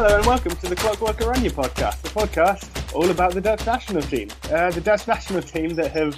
[0.00, 4.02] Hello and welcome to the Clockwork Oranje podcast, the podcast all about the Dutch national
[4.02, 4.28] team.
[4.44, 6.16] Uh, the Dutch national team that have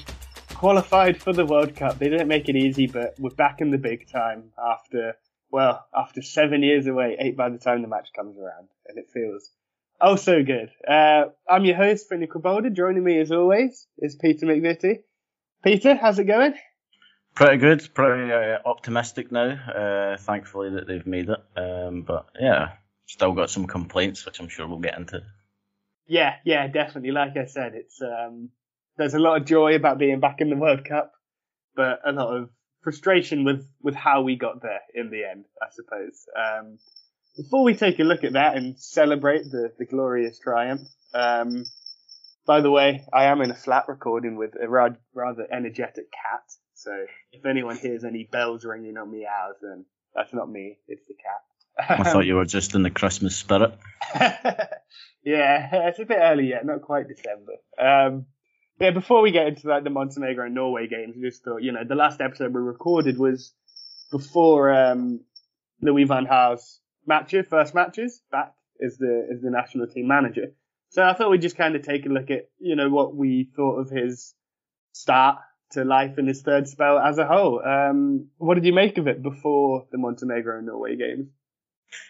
[0.53, 1.99] qualified for the World Cup.
[1.99, 5.15] They didn't make it easy, but we're back in the big time after,
[5.51, 9.09] well, after seven years away, eight by the time the match comes around, and it
[9.15, 9.49] feels
[9.99, 10.71] oh so good.
[10.87, 12.77] Uh, I'm your host, Finley Krabolda.
[12.77, 15.05] Joining me as always is Peter McVitie.
[15.65, 16.53] Peter, how's it going?
[17.35, 19.53] Pretty good, pretty uh, optimistic now.
[19.53, 22.73] Uh, thankfully that they've made it, um, but yeah,
[23.11, 25.21] still got some complaints, which I'm sure we'll get into.
[26.07, 27.11] Yeah, yeah, definitely.
[27.11, 28.51] Like I said, it's um,
[28.97, 31.13] there's a lot of joy about being back in the World Cup,
[31.75, 32.51] but a lot of
[32.83, 36.25] frustration with with how we got there in the end, I suppose.
[36.37, 36.79] Um,
[37.37, 41.65] before we take a look at that and celebrate the the glorious triumph, um,
[42.47, 46.43] by the way, I am in a flat recording with a rather energetic cat.
[46.75, 46.93] So
[47.33, 50.79] if anyone hears any bells ringing or meows, then that's not me.
[50.89, 51.50] It's the cat.
[51.89, 53.73] I thought you were just in the Christmas spirit.
[54.15, 57.53] yeah, it's a bit early yet, not quite December.
[57.79, 58.27] Um,
[58.79, 61.73] yeah, before we get into like the Montenegro and Norway games, I just thought, you
[61.73, 63.53] know, the last episode we recorded was
[64.11, 65.21] before um,
[65.83, 70.53] Louis van Gaal's matches, first matches back as the as the national team manager.
[70.91, 73.49] So I thought we'd just kind of take a look at, you know, what we
[73.55, 74.35] thought of his
[74.93, 75.39] start
[75.73, 77.63] to life in his third spell as a whole.
[77.65, 81.29] Um, what did you make of it before the Montenegro and Norway games?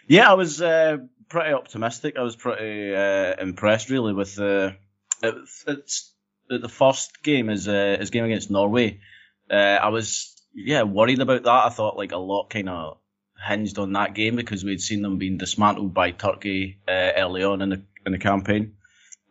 [0.07, 0.97] Yeah, I was uh,
[1.29, 2.17] pretty optimistic.
[2.17, 4.75] I was pretty uh, impressed, really, with the.
[5.23, 5.31] Uh,
[5.67, 6.13] it's,
[6.49, 8.99] the first game is uh, game against Norway.
[9.49, 11.65] Uh, I was yeah worried about that.
[11.65, 12.97] I thought like a lot kind of
[13.47, 17.61] hinged on that game because we'd seen them being dismantled by Turkey uh, early on
[17.61, 18.75] in the in the campaign.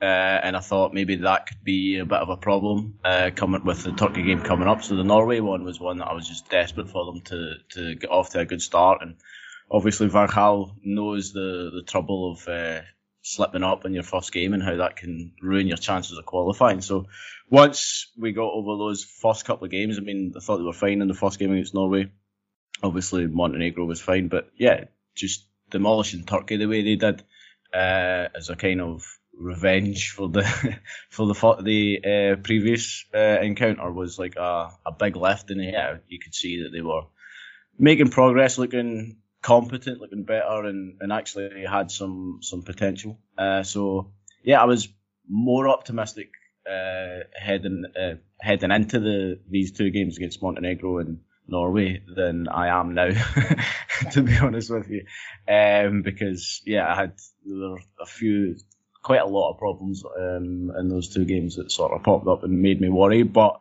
[0.01, 2.95] Uh, and I thought maybe that could be a bit of a problem
[3.37, 4.83] coming with the Turkey game coming up.
[4.83, 7.95] So the Norway one was one that I was just desperate for them to, to
[7.97, 9.03] get off to a good start.
[9.03, 9.17] And
[9.71, 12.83] obviously Van Gaal knows the, the trouble of uh,
[13.23, 16.81] slipping up in your first game and how that can ruin your chances of qualifying.
[16.81, 17.07] So
[17.49, 20.73] once we got over those first couple of games, I mean, I thought they were
[20.73, 22.11] fine in the first game against Norway.
[22.83, 27.23] Obviously Montenegro was fine, but yeah, just demolishing Turkey the way they did
[27.75, 29.05] uh, as a kind of
[29.39, 30.43] revenge for the
[31.11, 35.99] for the the uh, previous uh, encounter was like a, a big lift, and yeah,
[36.09, 37.03] you could see that they were
[37.79, 43.19] making progress, looking competent, looking better, and, and actually had some some potential.
[43.37, 44.13] Uh, so
[44.43, 44.89] yeah, I was
[45.29, 46.31] more optimistic
[46.69, 52.69] uh, heading uh, heading into the these two games against Montenegro and Norway than I
[52.69, 53.11] am now,
[54.13, 55.05] to be honest with you,
[55.49, 57.15] um, because yeah, I had
[57.45, 58.57] there were a few
[59.03, 62.45] quite a lot of problems um, in those two games that sort of popped up
[62.45, 63.23] and made me worry.
[63.23, 63.61] But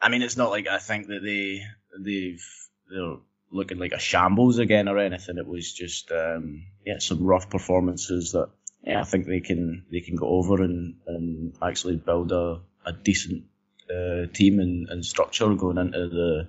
[0.00, 1.62] I mean, it's not like I think that they
[2.02, 2.44] they've
[2.90, 3.16] they're
[3.52, 5.38] looking like a shambles again or anything.
[5.38, 8.48] It was just um, yeah some rough performances that
[8.82, 12.92] yeah I think they can they can go over and, and actually build a, a
[12.92, 13.44] decent
[13.90, 16.48] uh, team and, and structure going into the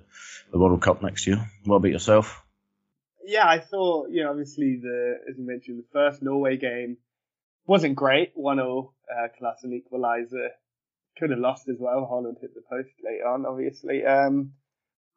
[0.52, 1.50] the World Cup next year.
[1.64, 2.42] What about yourself?
[3.24, 6.98] Yeah, I thought you know obviously the as you mentioned the first Norway game
[7.66, 8.32] wasn't great.
[8.34, 10.48] 1 0 uh, class and equaliser.
[11.18, 12.06] Could have lost as well.
[12.06, 14.04] Holland hit the post late on, obviously.
[14.04, 14.52] Um,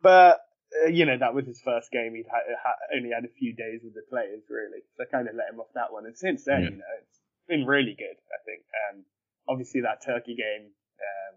[0.01, 0.39] but,
[0.83, 2.13] uh, you know, that was his first game.
[2.15, 4.83] He'd ha- ha- only had a few days with the players, really.
[4.95, 6.05] So I kind of let him off that one.
[6.05, 6.69] And since then, yeah.
[6.69, 8.63] you know, it's been really good, I think.
[8.91, 9.03] Um,
[9.47, 10.67] obviously, that Turkey game,
[10.99, 11.35] um,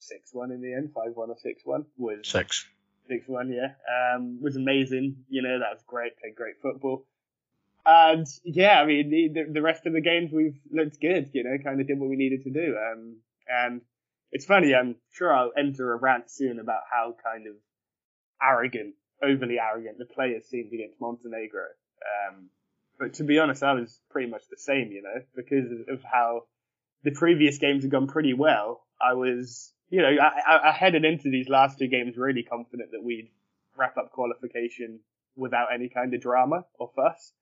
[0.00, 2.18] 6 1 in the end, 5 1 or 6 1 was.
[2.24, 2.68] 6.
[3.08, 3.72] 6 1, yeah.
[3.88, 5.24] Um, was amazing.
[5.28, 6.18] You know, that was great.
[6.20, 7.06] Played great football.
[7.86, 11.56] And yeah, I mean, the, the rest of the games we've looked good, you know,
[11.64, 12.76] kind of did what we needed to do.
[12.76, 13.16] Um,
[13.48, 13.80] and
[14.32, 17.54] it's funny, I'm sure I'll enter a rant soon about how kind of
[18.42, 21.66] arrogant, overly arrogant the players seemed against Montenegro.
[22.30, 22.48] Um,
[22.98, 26.44] but to be honest, I was pretty much the same, you know, because of how
[27.02, 28.82] the previous games had gone pretty well.
[29.00, 33.02] I was, you know, I, I headed into these last two games really confident that
[33.02, 33.30] we'd
[33.76, 35.00] wrap up qualification
[35.36, 37.32] without any kind of drama or fuss.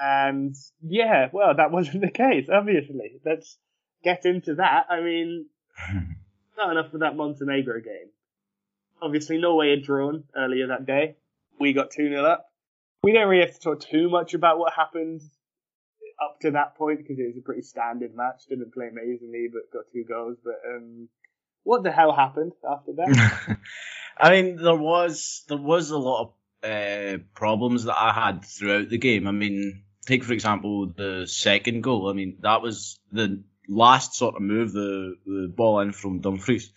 [0.00, 3.20] And yeah, well, that wasn't the case, obviously.
[3.24, 3.56] Let's
[4.02, 4.86] get into that.
[4.90, 5.46] I mean,
[6.56, 8.10] not enough for that Montenegro game.
[9.02, 11.16] Obviously, Norway had drawn earlier that day.
[11.58, 12.46] We got 2 0 up.
[13.02, 15.22] We don't really have to talk too much about what happened
[16.22, 18.42] up to that point because it was a pretty standard match.
[18.48, 20.36] Didn't play amazingly, but got two goals.
[20.44, 21.08] But um,
[21.64, 23.58] what the hell happened after that?
[24.16, 26.32] I mean, there was there was a lot
[26.62, 29.26] of uh, problems that I had throughout the game.
[29.26, 32.08] I mean, take for example the second goal.
[32.08, 36.72] I mean, that was the last sort of move, the the ball in from Dumfries.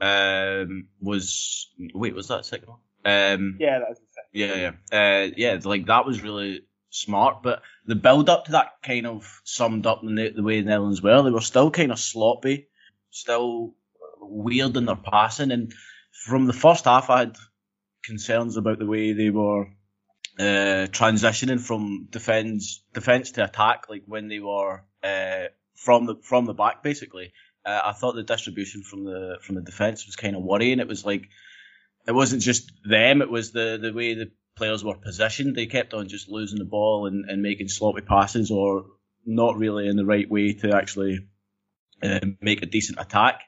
[0.00, 2.78] Um, was wait, was that second one?
[3.04, 4.30] Um, yeah, that was the second.
[4.32, 5.60] Yeah, yeah, uh, yeah.
[5.62, 7.42] Like that was really smart.
[7.42, 11.02] But the build up to that kind of summed up the, the way the Netherlands
[11.02, 11.22] were.
[11.22, 12.68] They were still kind of sloppy,
[13.10, 13.74] still
[14.20, 15.72] weird in their passing, and
[16.12, 17.36] from the first half, I had
[18.04, 19.66] concerns about the way they were
[20.38, 26.44] uh, transitioning from defense defense to attack, like when they were uh, from the from
[26.44, 27.32] the back, basically.
[27.64, 30.80] Uh, I thought the distribution from the from the defense was kind of worrying.
[30.80, 31.28] It was like
[32.06, 35.54] it wasn't just them; it was the the way the players were positioned.
[35.54, 38.86] They kept on just losing the ball and, and making sloppy passes, or
[39.24, 41.28] not really in the right way to actually
[42.02, 43.42] uh, make a decent attack.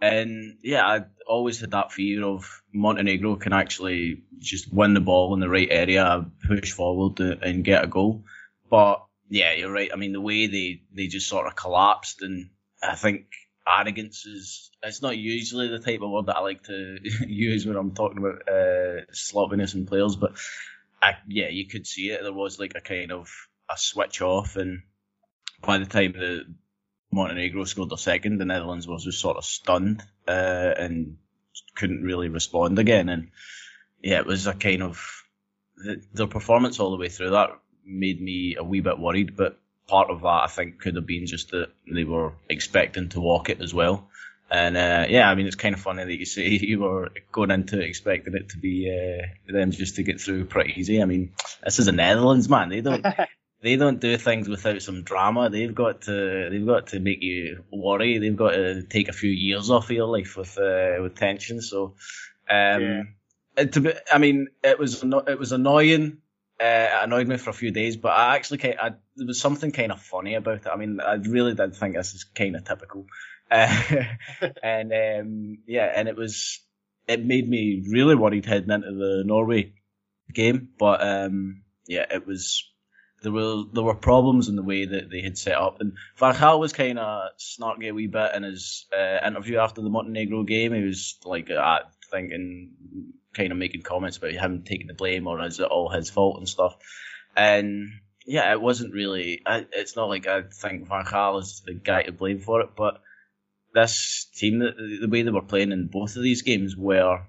[0.00, 5.34] And yeah, I always had that fear of Montenegro can actually just win the ball
[5.34, 8.24] in the right area, push forward and get a goal.
[8.70, 9.90] But yeah, you're right.
[9.92, 12.50] I mean, the way they, they just sort of collapsed, and
[12.82, 13.26] I think
[13.68, 17.76] arrogance is it's not usually the type of word that I like to use when
[17.76, 20.32] I'm talking about uh, sloppiness in players, but
[21.02, 22.22] I, yeah, you could see it.
[22.22, 23.30] There was like a kind of
[23.70, 24.82] a switch off, and
[25.60, 26.44] by the time the
[27.10, 31.18] Montenegro scored their second, the Netherlands was just sort of stunned uh, and
[31.74, 33.08] couldn't really respond again.
[33.08, 33.30] And
[34.02, 35.24] yeah, it was a kind of
[36.12, 37.50] their performance all the way through that
[37.84, 39.36] made me a wee bit worried.
[39.36, 43.20] But part of that, I think, could have been just that they were expecting to
[43.20, 44.08] walk it as well.
[44.50, 47.50] And uh, yeah, I mean, it's kind of funny that you say you were going
[47.50, 51.02] into expecting it to be uh, them just to get through pretty easy.
[51.02, 51.32] I mean,
[51.64, 52.68] this is the Netherlands, man.
[52.68, 53.04] They don't
[53.62, 55.50] they don't do things without some drama.
[55.50, 58.18] They've got to they've got to make you worry.
[58.18, 61.60] They've got to take a few years off of your life with uh, with tension.
[61.60, 61.94] So,
[62.48, 63.06] um,
[63.56, 63.64] yeah.
[63.64, 66.18] to be, I mean, it was it was annoying.
[66.60, 69.70] Uh, it annoyed me for a few days, but I actually I, there was something
[69.70, 70.66] kind of funny about it.
[70.66, 73.06] I mean, I really did think this is kind of typical,
[73.50, 74.04] uh,
[74.62, 76.60] and um, yeah, and it was
[77.06, 79.72] it made me really worried heading into the Norway
[80.32, 80.70] game.
[80.78, 82.64] But um, yeah, it was
[83.22, 86.34] there were there were problems in the way that they had set up, and Van
[86.58, 90.72] was kind of snarky a wee bit in his uh, interview after the Montenegro game.
[90.74, 91.50] He was like
[92.10, 92.72] thinking,
[93.34, 96.38] kind of making comments about him taking the blame or is it all his fault
[96.38, 96.76] and stuff.
[97.36, 97.88] And
[98.26, 99.42] yeah, it wasn't really.
[99.46, 103.00] It's not like I think Van Gaal is the guy to blame for it, but
[103.74, 107.22] this team, the, the way they were playing in both of these games, were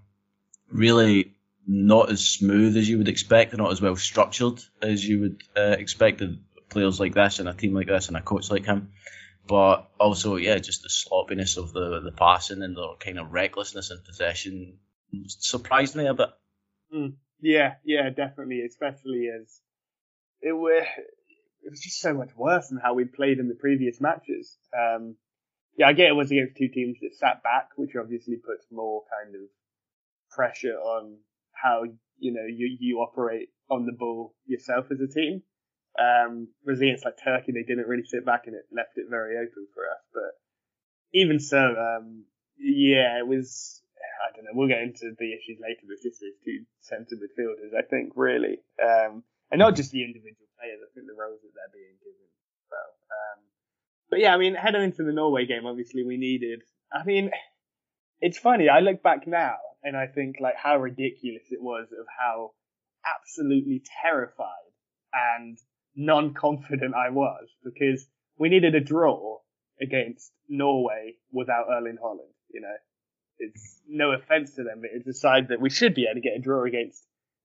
[0.72, 1.36] really
[1.68, 5.76] not as smooth as you would expect, not as well structured as you would uh,
[5.78, 6.36] expect of
[6.70, 8.92] players like this and a team like this and a coach like him.
[9.50, 13.90] But also, yeah, just the sloppiness of the the passing and the kind of recklessness
[13.90, 14.78] in possession
[15.28, 16.30] surprised me a bit.
[16.94, 19.60] Mm, yeah, yeah, definitely, especially as
[20.42, 20.86] it were.
[21.62, 24.56] It was just so much worse than how we played in the previous matches.
[24.78, 25.16] Um,
[25.76, 29.02] yeah, I get it was against two teams that sat back, which obviously puts more
[29.10, 29.42] kind of
[30.30, 31.18] pressure on
[31.52, 31.86] how
[32.20, 35.42] you know you you operate on the ball yourself as a team.
[36.00, 39.84] Um, like Turkey, they didn't really sit back and it left it very open for
[39.84, 40.04] us.
[40.14, 40.32] But
[41.14, 42.24] even so, um,
[42.58, 43.82] yeah, it was.
[44.00, 44.52] I don't know.
[44.54, 48.60] We'll get into the issues later, but just those two centre midfielders, I think, really,
[48.82, 50.80] um, and not just the individual players.
[50.80, 52.28] I think the roles that they're being given
[52.72, 52.92] well.
[53.12, 53.40] Um,
[54.10, 56.62] but yeah, I mean, heading into the Norway game, obviously we needed.
[56.92, 57.32] I mean,
[58.22, 58.70] it's funny.
[58.70, 62.52] I look back now and I think like how ridiculous it was of how
[63.06, 64.74] absolutely terrified
[65.14, 65.58] and
[65.96, 68.06] non-confident I was because
[68.38, 69.40] we needed a draw
[69.82, 72.34] against Norway without Erling Haaland.
[72.52, 72.76] You know,
[73.40, 76.22] it's no offense to them, but it's a side that we should be able to
[76.22, 77.04] get a draw against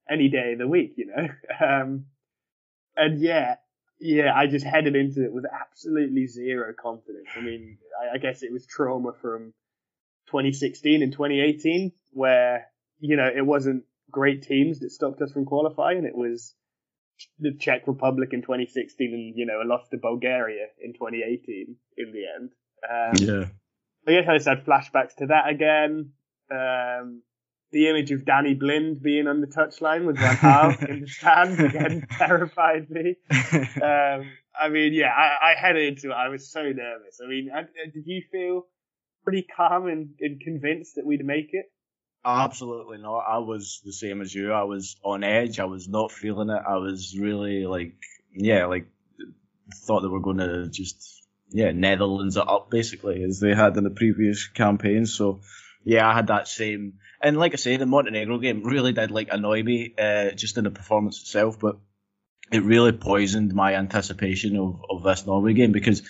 [0.09, 0.95] any day of the week.
[0.97, 1.29] You know,
[1.67, 2.07] um,
[2.97, 3.57] and yeah,
[4.01, 7.29] yeah, I just headed into it with absolutely zero confidence.
[7.37, 9.55] I mean, I, I guess it was trauma from
[10.27, 12.67] 2016 and 2018 where,
[12.99, 16.05] you know, it wasn't great teams that stopped us from qualifying.
[16.05, 16.55] It was
[17.39, 22.13] the Czech Republic in 2016 and, you know, a loss to Bulgaria in 2018 in
[22.13, 22.51] the end.
[22.89, 23.49] Um, yeah.
[24.07, 26.13] I guess I just had flashbacks to that again.
[26.51, 27.23] Um,
[27.73, 31.59] the image of Danny Blind being on the touchline with Van Gaal in the stand
[31.59, 33.17] again terrified me.
[33.83, 36.15] Um, I mean, yeah, I, I headed into it.
[36.15, 37.21] I was so nervous.
[37.23, 38.67] I mean, I, did you feel
[39.25, 41.67] pretty calm and, and convinced that we'd make it?
[42.25, 43.25] Absolutely not.
[43.29, 44.53] I was the same as you.
[44.53, 45.61] I was on edge.
[45.61, 46.63] I was not feeling it.
[46.67, 47.97] I was really like,
[48.33, 48.87] yeah, like
[49.75, 53.85] thought they were going to just, yeah, Netherlands it up basically as they had in
[53.85, 55.05] the previous campaign.
[55.05, 55.41] So,
[55.85, 56.95] yeah, I had that same.
[57.21, 60.65] And like I say, the Montenegro game really did like annoy me, uh, just in
[60.65, 61.77] the performance itself, but
[62.51, 66.03] it really poisoned my anticipation of, of this Norway game because,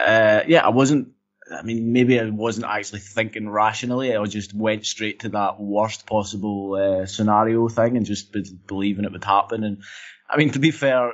[0.00, 1.08] uh, yeah, I wasn't
[1.52, 4.16] I mean, maybe I wasn't actually thinking rationally.
[4.16, 8.34] I just went straight to that worst possible uh, scenario thing and just
[8.66, 9.64] believing it would happen.
[9.64, 9.82] And
[10.28, 11.12] I mean, to be fair,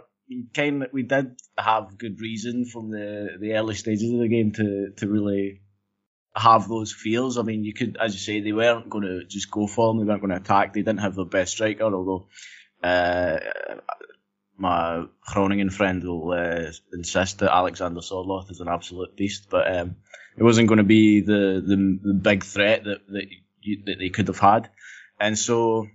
[0.55, 4.53] kind of we did have good reason from the the early stages of the game
[4.53, 5.63] to to really
[6.35, 7.39] have those feels.
[7.39, 9.99] I mean, you could, as you say, they weren't going to just go for them.
[9.99, 10.73] They weren't going to attack.
[10.73, 12.29] They didn't have their best striker, although
[12.83, 13.39] uh,
[14.57, 19.49] my Groningen friend will uh, insist that Alexander Sorloth is an absolute beast.
[19.51, 19.97] But um,
[20.39, 23.25] it wasn't going to be the, the, the big threat that that,
[23.61, 24.71] you, that they could have had,
[25.19, 25.89] and so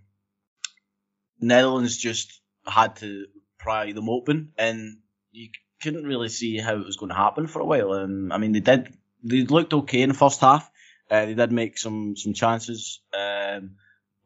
[1.39, 3.25] Netherlands just had to
[3.57, 4.97] pry them open, and
[5.31, 5.50] you
[5.81, 7.93] couldn't really see how it was going to happen for a while.
[7.93, 10.69] And I mean, they did they looked okay in the first half.
[11.09, 13.75] Uh, they did make some some chances, um,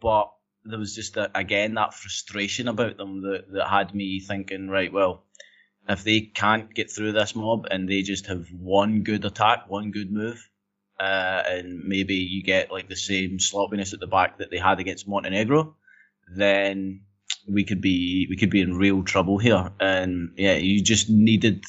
[0.01, 0.31] but
[0.63, 4.91] there was just a, again that frustration about them that, that had me thinking, right,
[4.91, 5.23] well,
[5.87, 9.91] if they can't get through this mob and they just have one good attack, one
[9.91, 10.49] good move,
[10.99, 14.79] uh, and maybe you get like the same sloppiness at the back that they had
[14.79, 15.75] against Montenegro,
[16.35, 17.01] then
[17.47, 19.71] we could be we could be in real trouble here.
[19.79, 21.63] And yeah, you just needed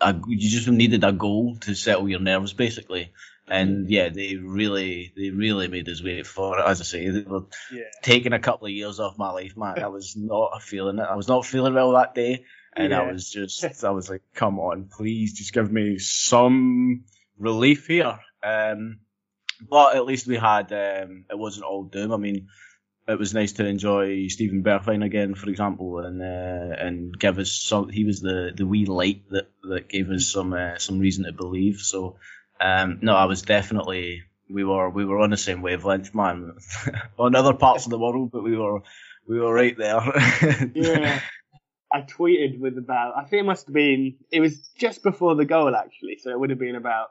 [0.00, 3.12] a, you just needed a goal to settle your nerves basically.
[3.48, 6.66] And yeah, they really, they really made us wait for it.
[6.66, 7.84] As I say, they were Yeah.
[8.02, 9.78] taking a couple of years off my life, man.
[9.78, 11.06] I was not feeling it.
[11.08, 12.44] I was not feeling well that day,
[12.76, 17.04] and I was just, I was like, come on, please, just give me some
[17.38, 18.18] relief here.
[18.42, 19.00] Um,
[19.68, 22.12] but at least we had, um, it wasn't all doom.
[22.12, 22.48] I mean,
[23.08, 27.52] it was nice to enjoy Steven Bergwijn again, for example, and uh, and give us
[27.52, 27.88] some.
[27.88, 31.32] He was the, the wee light that, that gave us some uh, some reason to
[31.32, 31.78] believe.
[31.78, 32.16] So,
[32.60, 36.54] um, no, I was definitely we were we were on the same wavelength, man.
[37.18, 38.80] on other parts of the world, but we were
[39.28, 40.00] we were right there.
[40.74, 41.20] yeah.
[41.92, 45.44] I tweeted with about, I think it must have been, it was just before the
[45.44, 47.08] goal actually, so it would have been about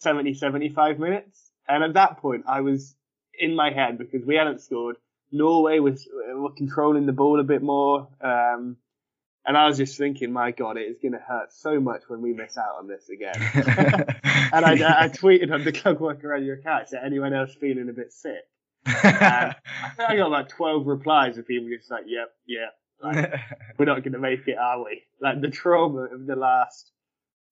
[0.00, 1.50] 70, 75 minutes.
[1.68, 2.94] And at that point, I was
[3.38, 4.96] in my head because we hadn't scored.
[5.32, 8.08] Norway was were controlling the ball a bit more.
[8.20, 8.76] Um,
[9.46, 12.20] and I was just thinking, my God, it is going to hurt so much when
[12.20, 13.34] we miss out on this again.
[14.52, 18.12] and I, I tweeted on the Clockwork Radio account, is anyone else feeling a bit
[18.12, 18.44] sick?
[18.86, 19.54] I
[19.96, 23.32] think I got like 12 replies of people just like, yep, yep, like,
[23.78, 25.02] we're not going to make it, are we?
[25.20, 26.92] Like the trauma of the last,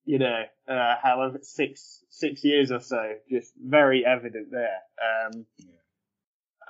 [0.05, 4.81] you know, uh, however six six years or so, just very evident there.
[5.03, 5.47] Um,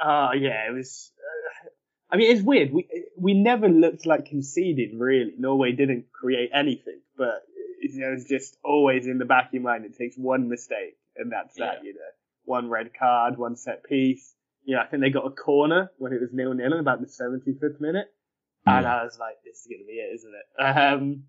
[0.02, 1.12] oh yeah, it was.
[1.18, 1.68] Uh,
[2.10, 2.72] I mean, it's weird.
[2.72, 5.34] We we never looked like conceding really.
[5.38, 7.42] Norway didn't create anything, but
[7.80, 9.84] it, you know, it's just always in the back of your mind.
[9.84, 11.84] It takes one mistake, and that's that.
[11.84, 12.00] You know,
[12.44, 14.34] one red card, one set piece.
[14.64, 17.00] You know, I think they got a corner when it was nil nil in about
[17.00, 18.12] the 75th minute.
[18.76, 20.46] And I was like, this is going to be it, isn't it?
[20.94, 21.24] Um,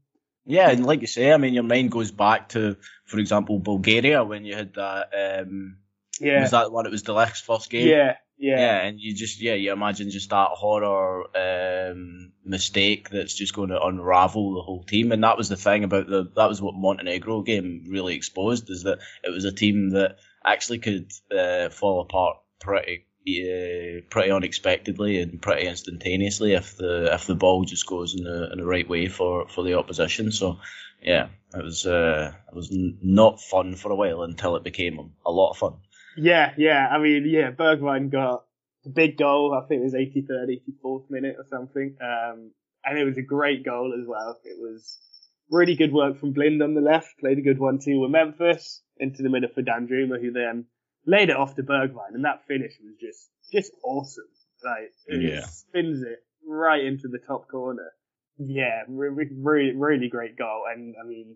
[0.45, 4.23] Yeah, and like you say, I mean, your mind goes back to, for example, Bulgaria
[4.23, 5.09] when you had that.
[5.13, 5.77] Um,
[6.19, 6.41] yeah.
[6.41, 6.85] Was that one?
[6.85, 7.87] It was the last first game.
[7.87, 8.15] yeah.
[8.41, 8.57] Yeah.
[8.57, 13.67] Yeah, and you just yeah, you imagine just that horror um, mistake that's just going
[13.67, 16.73] to unravel the whole team, and that was the thing about the that was what
[16.73, 21.99] Montenegro game really exposed is that it was a team that actually could uh, fall
[21.99, 28.15] apart pretty uh, pretty unexpectedly and pretty instantaneously if the if the ball just goes
[28.15, 30.31] in the in the right way for, for the opposition.
[30.31, 30.59] So
[31.01, 35.31] yeah, it was uh, it was not fun for a while until it became a
[35.31, 35.73] lot of fun.
[36.17, 36.87] Yeah, yeah.
[36.91, 38.43] I mean, yeah, Bergwijn got
[38.85, 39.53] a big goal.
[39.53, 41.95] I think it was 83rd, 84th minute or something.
[42.01, 42.51] Um,
[42.83, 44.37] and it was a great goal as well.
[44.43, 44.97] It was
[45.51, 47.19] really good work from Blind on the left.
[47.19, 50.65] Played a good one too with Memphis into the middle for Danjuma, who then
[51.09, 54.27] laid it off to Bergwijn, and that finish was just just awesome.
[54.63, 55.41] Like it Yeah.
[55.45, 57.91] spins it right into the top corner.
[58.37, 60.63] Yeah, re- re- really, really great goal.
[60.71, 61.35] And I mean,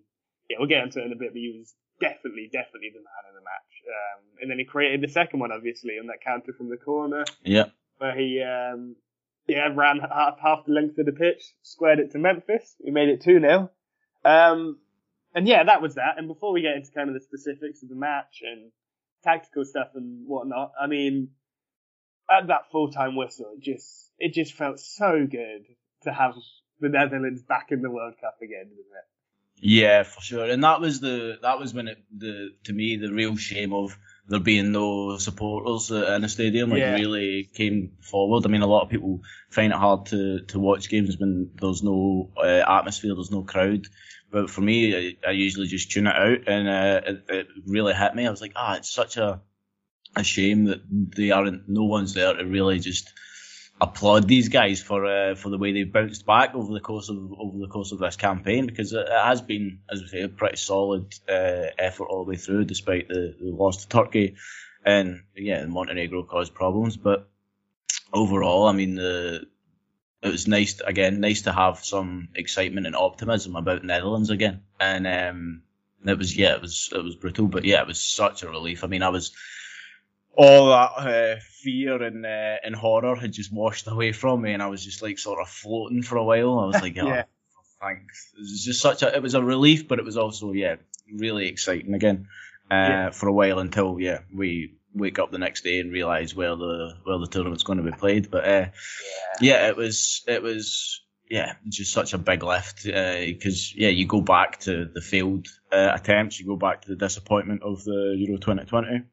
[0.50, 3.24] yeah, we'll get into it in a bit, but he was definitely, definitely the man
[3.30, 3.74] of the match.
[3.88, 7.25] Um, and then he created the second one, obviously, on that counter from the corner,
[7.44, 7.70] Yeah.
[7.98, 8.96] where he, um,
[9.48, 12.75] yeah, ran half, half the length of the pitch, squared it to Memphis.
[12.84, 13.70] We made it 2 0.
[14.24, 14.80] Um,
[15.36, 16.18] and yeah, that was that.
[16.18, 18.72] And before we get into kind of the specifics of the match and
[19.24, 21.30] tactical stuff and whatnot, I mean,
[22.30, 25.65] at that full time whistle, it just, it just felt so good
[26.03, 26.36] to have
[26.80, 29.08] the Netherlands back in the World Cup again, didn't it?
[29.65, 30.46] Yeah, for sure.
[30.50, 33.98] And that was the that was when it the to me the real shame of
[34.27, 36.96] there being no supporters in the stadium like Yeah.
[36.96, 38.46] really came forward.
[38.46, 41.82] I mean, a lot of people find it hard to to watch games when there's
[41.82, 43.88] no uh, atmosphere, there's no crowd.
[44.34, 47.94] But for me, I, I usually just tune it out, and uh, it, it really
[47.94, 48.25] hit me.
[48.25, 49.40] I was like, ah, it's such a
[50.16, 51.70] a shame that they aren't.
[51.70, 53.13] No one's there to really just
[53.80, 57.18] applaud these guys for uh, for the way they've bounced back over the course of
[57.18, 60.30] over the course of this campaign because it, it has been, as we say, a
[60.30, 64.36] pretty solid uh, effort all the way through, despite the, the loss to Turkey,
[64.84, 67.30] and yeah, Montenegro caused problems, but
[68.12, 69.46] overall, I mean the
[70.24, 74.62] it was nice to, again, nice to have some excitement and optimism about Netherlands again.
[74.80, 75.63] And um,
[76.06, 78.84] it was yeah, it was it was brutal, but yeah, it was such a relief.
[78.84, 79.34] I mean, I was
[80.36, 84.63] all that uh, fear and uh, and horror had just washed away from me, and
[84.63, 86.60] I was just like sort of floating for a while.
[86.60, 87.24] I was like, oh, yeah.
[87.82, 88.32] thanks.
[88.36, 90.77] It was just such a it was a relief, but it was also yeah,
[91.13, 92.27] really exciting again
[92.72, 93.10] uh, yeah.
[93.12, 96.96] for a while until yeah we wake up the next day and realize where the
[97.04, 98.30] where the tournament's going to be played.
[98.30, 98.70] But uh, yeah.
[99.42, 104.06] yeah, it was it was yeah, just such a big lift because uh, yeah, you
[104.06, 108.16] go back to the failed uh, attempts, you go back to the disappointment of the
[108.18, 109.04] Euro 2020,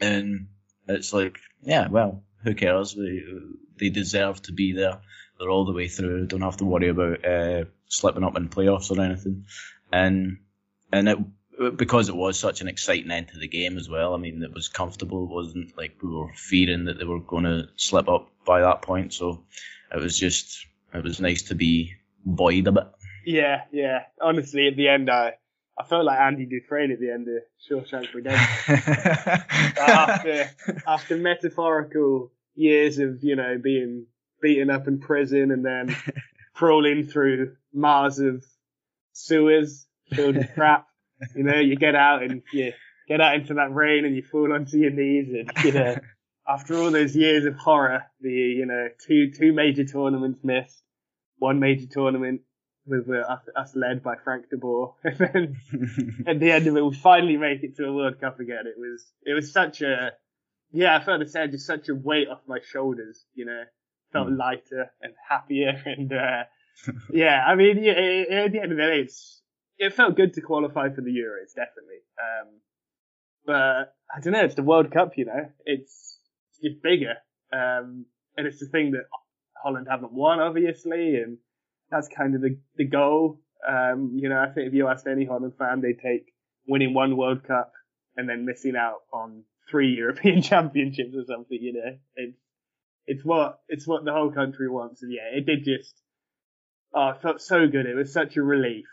[0.00, 0.48] and
[0.86, 2.94] it's like yeah, well, who cares?
[2.94, 3.22] They
[3.78, 5.00] they deserve to be there.
[5.38, 6.26] They're all the way through.
[6.26, 9.46] Don't have to worry about uh, slipping up in playoffs or anything,
[9.90, 10.38] and
[10.92, 11.18] and it
[11.68, 14.14] because it was such an exciting end to the game as well.
[14.14, 15.24] I mean, it was comfortable.
[15.24, 18.80] It wasn't like we were fearing that they were going to slip up by that
[18.80, 19.12] point.
[19.12, 19.44] So
[19.94, 21.92] it was just, it was nice to be
[22.24, 22.84] buoyed a bit.
[23.26, 24.04] Yeah, yeah.
[24.20, 25.34] Honestly, at the end, I,
[25.78, 28.74] I felt like Andy Dufresne at the end of Shawshank Redemption.
[29.78, 30.50] after,
[30.86, 34.06] after metaphorical years of, you know, being
[34.40, 35.94] beaten up in prison and then
[36.54, 38.44] crawling through miles of
[39.12, 40.86] sewers filled with crap
[41.34, 42.72] you know, you get out and you
[43.08, 45.96] get out into that rain and you fall onto your knees and, you know,
[46.48, 50.82] after all those years of horror, the, you know, two, two major tournaments missed,
[51.38, 52.40] one major tournament
[52.86, 54.94] with uh, us, led by Frank de Boer.
[55.04, 58.40] and then at the end of it, we finally make it to a World Cup
[58.40, 58.64] again.
[58.66, 60.12] It was, it was such a,
[60.72, 63.62] yeah, I felt the same, just such a weight off my shoulders, you know,
[64.12, 64.38] felt mm.
[64.38, 66.44] lighter and happier and, uh,
[67.12, 69.42] yeah, I mean, yeah, at the end of the day, it's,
[69.80, 72.02] it felt good to qualify for the Euros, definitely.
[72.20, 72.48] Um,
[73.46, 76.18] but I don't know, it's the World Cup, you know, it's,
[76.60, 77.14] it's bigger.
[77.50, 78.04] Um,
[78.36, 79.04] and it's the thing that
[79.56, 81.38] Holland haven't won, obviously, and
[81.90, 83.40] that's kind of the, the goal.
[83.66, 86.26] Um, you know, I think if you asked any Holland fan, they take
[86.68, 87.72] winning one World Cup
[88.16, 91.96] and then missing out on three European championships or something, you know.
[92.16, 92.36] It's,
[93.06, 95.02] it's what, it's what the whole country wants.
[95.02, 95.94] And yeah, it did just,
[96.94, 97.86] oh, it felt so good.
[97.86, 98.84] It was such a relief.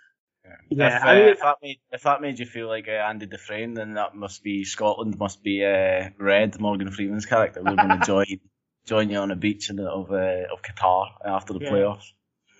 [0.69, 3.73] Yeah, if, uh, if, that made if that made you feel like uh, Andy Dufresne,
[3.73, 5.17] then that must be Scotland.
[5.17, 7.61] Must be uh, Red Morgan Freeman's character.
[7.63, 8.39] We're going to join
[8.85, 11.71] join you on a beach in of uh, of Qatar after the yeah.
[11.71, 12.11] playoffs.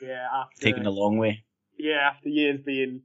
[0.01, 1.43] Yeah, after, taking the long way.
[1.77, 3.01] Yeah, after years being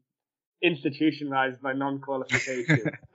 [0.63, 2.93] institutionalized by non-qualification.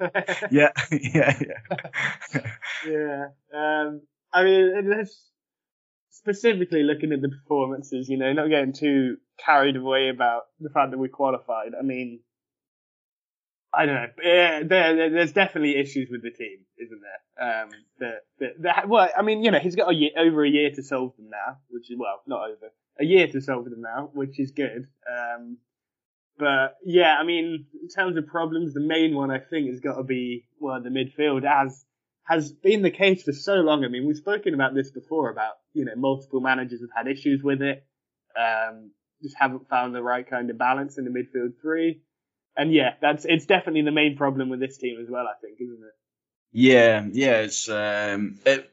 [0.52, 2.42] yeah, yeah, yeah.
[2.86, 3.26] yeah.
[3.54, 4.02] Um,
[4.34, 5.32] I mean, it's
[6.28, 10.92] specifically looking at the performances, you know, not getting too carried away about the fact
[10.92, 11.72] that we qualified.
[11.80, 12.20] I mean,
[13.74, 14.08] I don't know.
[14.22, 17.64] Yeah, there, there's definitely issues with the team, isn't there?
[17.64, 20.70] Um, that, that, well, I mean, you know, he's got a year, over a year
[20.72, 24.10] to solve them now, which is well, not over a year to solve them now,
[24.14, 24.88] which is good.
[25.10, 25.58] Um,
[26.38, 29.96] but yeah, I mean, in terms of problems, the main one I think has got
[29.96, 31.86] to be well, the midfield, as
[32.28, 33.86] has been the case for so long.
[33.86, 37.42] I mean, we've spoken about this before about you know multiple managers have had issues
[37.42, 37.86] with it.
[38.38, 42.02] Um, just haven't found the right kind of balance in the midfield three.
[42.56, 45.26] And yeah, that's it's definitely the main problem with this team as well.
[45.26, 45.96] I think, isn't it?
[46.52, 47.38] Yeah, yeah.
[47.40, 48.70] It's um, it,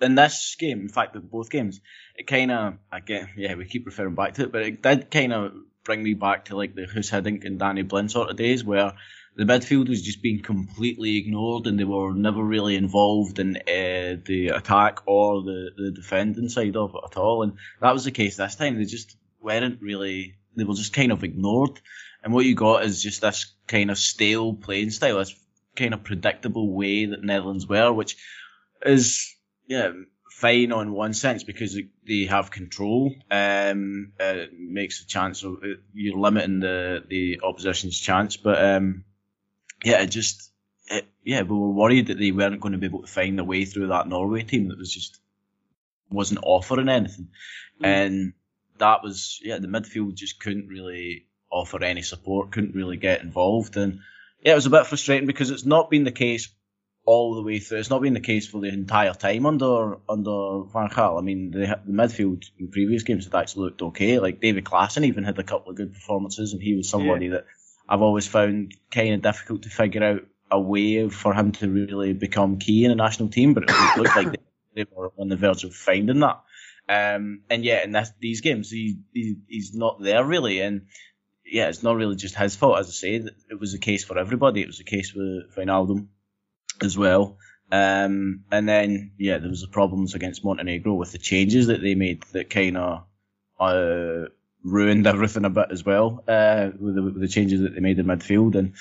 [0.00, 1.80] in this game, in fact, both games,
[2.16, 5.32] it kind of again, yeah, we keep referring back to it, but it did kind
[5.32, 5.52] of
[5.84, 8.92] bring me back to like the Guus Hiddink and Danny Blind sort of days where
[9.38, 14.20] the midfield was just being completely ignored and they were never really involved in uh,
[14.26, 17.44] the attack or the, the defending side of it at all.
[17.44, 18.76] And that was the case this time.
[18.76, 21.80] They just weren't really, they were just kind of ignored.
[22.24, 25.36] And what you got is just this kind of stale playing style, this
[25.76, 28.16] kind of predictable way that Netherlands were, which
[28.84, 29.36] is,
[29.68, 29.92] yeah,
[30.32, 33.14] fine on one sense because they have control.
[33.30, 35.58] Um, it makes a chance of
[35.92, 39.04] you're limiting the the opposition's chance, but um,
[39.84, 40.50] yeah, it just
[40.88, 43.44] it, yeah, we were worried that they weren't going to be able to find a
[43.44, 45.18] way through that Norway team that was just
[46.10, 47.28] wasn't offering anything,
[47.82, 47.86] mm.
[47.86, 48.32] and
[48.78, 53.76] that was yeah, the midfield just couldn't really offer any support, couldn't really get involved,
[53.76, 54.00] and
[54.42, 56.48] yeah, it was a bit frustrating because it's not been the case
[57.08, 57.78] all the way through.
[57.78, 61.18] It's not been the case for the entire time under under Van Gaal.
[61.18, 64.18] I mean, the, the midfield in previous games had actually looked okay.
[64.18, 67.32] Like Davy Klaassen even had a couple of good performances, and he was somebody yeah.
[67.32, 67.46] that
[67.88, 72.12] I've always found kind of difficult to figure out a way for him to really
[72.12, 73.54] become key in a national team.
[73.54, 74.40] But it looked like
[74.74, 76.42] they, were on the verge of finding that.
[76.88, 80.60] Um, and yeah, in this, these games, he, he, he's not there really.
[80.60, 80.86] And
[81.44, 82.78] yeah, it's not really just his fault.
[82.78, 83.14] As I say,
[83.50, 84.62] it was the case for everybody.
[84.62, 86.08] It was the case with Wijnaldum
[86.82, 87.38] as well.
[87.70, 91.94] Um, and then yeah, there was the problems against Montenegro with the changes that they
[91.94, 93.04] made that kind of
[93.60, 94.28] uh,
[94.70, 97.98] ruined everything a bit as well uh, with, the, with the changes that they made
[97.98, 98.54] in midfield.
[98.54, 98.74] And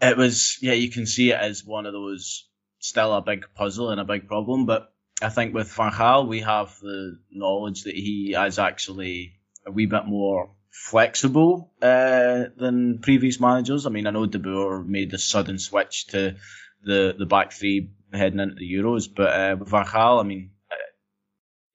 [0.00, 2.48] it was, yeah, you can see it as one of those
[2.78, 4.66] still a big puzzle and a big problem.
[4.66, 9.34] But I think with Van Gaal, we have the knowledge that he is actually
[9.66, 13.86] a wee bit more flexible uh, than previous managers.
[13.86, 16.36] I mean, I know De Boer made the sudden switch to
[16.84, 20.50] the, the back three heading into the Euros, but uh, with Van Gaal, I mean,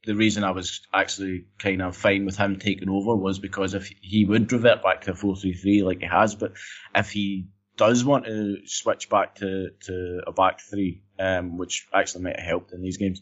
[0.05, 3.91] the reason I was actually kind of fine with him taking over was because if
[4.01, 6.53] he would revert back to a 4 3 3 like he has, but
[6.95, 12.23] if he does want to switch back to, to a back three, um, which actually
[12.23, 13.21] might have helped in these games,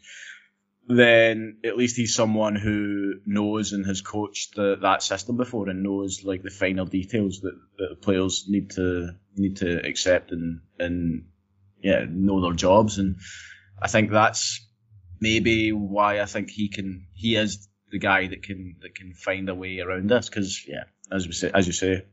[0.88, 5.84] then at least he's someone who knows and has coached the, that system before and
[5.84, 11.26] knows like the finer details that, that players need to need to accept and and
[11.82, 12.98] yeah know their jobs.
[12.98, 13.18] And
[13.80, 14.68] I think that's
[15.20, 19.50] maybe why I think he can he is the guy that can that can find
[19.50, 22.06] a way around this because yeah as we say as you say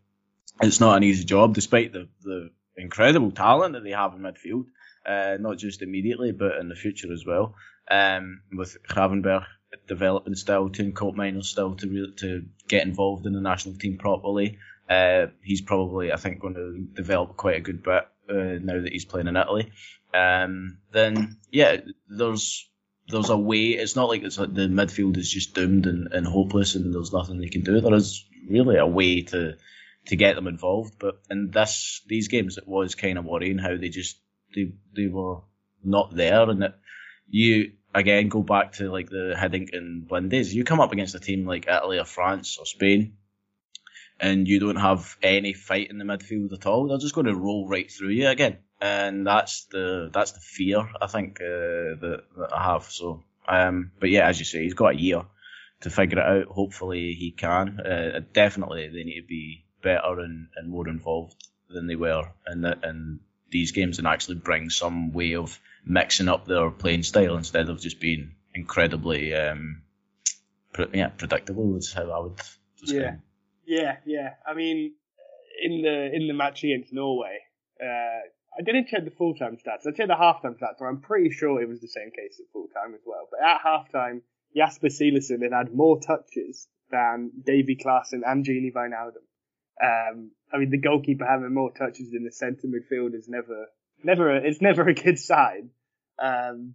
[0.62, 4.66] it's not an easy job despite the the incredible talent that they have in midfield
[5.06, 7.54] uh, not just immediately but in the future as well
[7.90, 9.46] um, with Gravenberch
[9.86, 14.58] developing still and Koopmeiners still to re- to get involved in the national team properly.
[14.88, 18.92] Uh, he's probably, I think, going to develop quite a good bit uh, now that
[18.92, 19.72] he's playing in Italy.
[20.14, 22.68] Um, then, yeah, there's
[23.08, 23.68] there's a way.
[23.70, 27.38] It's not like it's the midfield is just doomed and, and hopeless and there's nothing
[27.38, 27.80] they can do.
[27.80, 29.56] There is really a way to
[30.06, 30.98] to get them involved.
[30.98, 34.18] But in this these games, it was kind of worrying how they just
[34.54, 35.40] they they were
[35.84, 36.78] not there and that
[37.28, 40.54] you again go back to like the Hiddink Blind days.
[40.54, 43.16] You come up against a team like Italy or France or Spain,
[44.20, 46.88] and you don't have any fight in the midfield at all.
[46.88, 50.88] They're just going to roll right through you again, and that's the that's the fear
[51.00, 52.84] I think uh, that, that I have.
[52.84, 55.22] So, um, but yeah, as you say, he's got a year
[55.82, 56.46] to figure it out.
[56.46, 57.80] Hopefully, he can.
[57.80, 62.62] Uh, definitely, they need to be better and, and more involved than they were in
[62.62, 67.36] the, in these games and actually bring some way of mixing up their playing style
[67.36, 69.82] instead of just being incredibly um,
[70.92, 71.76] yeah predictable.
[71.76, 72.36] Is how I would
[72.80, 73.02] describe.
[73.02, 73.14] Yeah,
[73.66, 74.34] yeah, yeah.
[74.46, 74.94] I mean,
[75.62, 77.38] in the in the match against Norway,
[77.82, 78.20] uh,
[78.58, 79.86] I didn't check the full time stats.
[79.86, 82.40] I checked the half time stats, and I'm pretty sure it was the same case
[82.40, 83.28] at full time as well.
[83.30, 84.22] But at half time,
[84.56, 89.24] Jasper Cillessen had had more touches than Davy Klaassen and Gini Wijnaldum.
[89.82, 93.66] Um, I mean, the goalkeeper having more touches than the centre midfield is never,
[94.02, 95.70] never, a, it's never a good sign.
[96.18, 96.74] Um,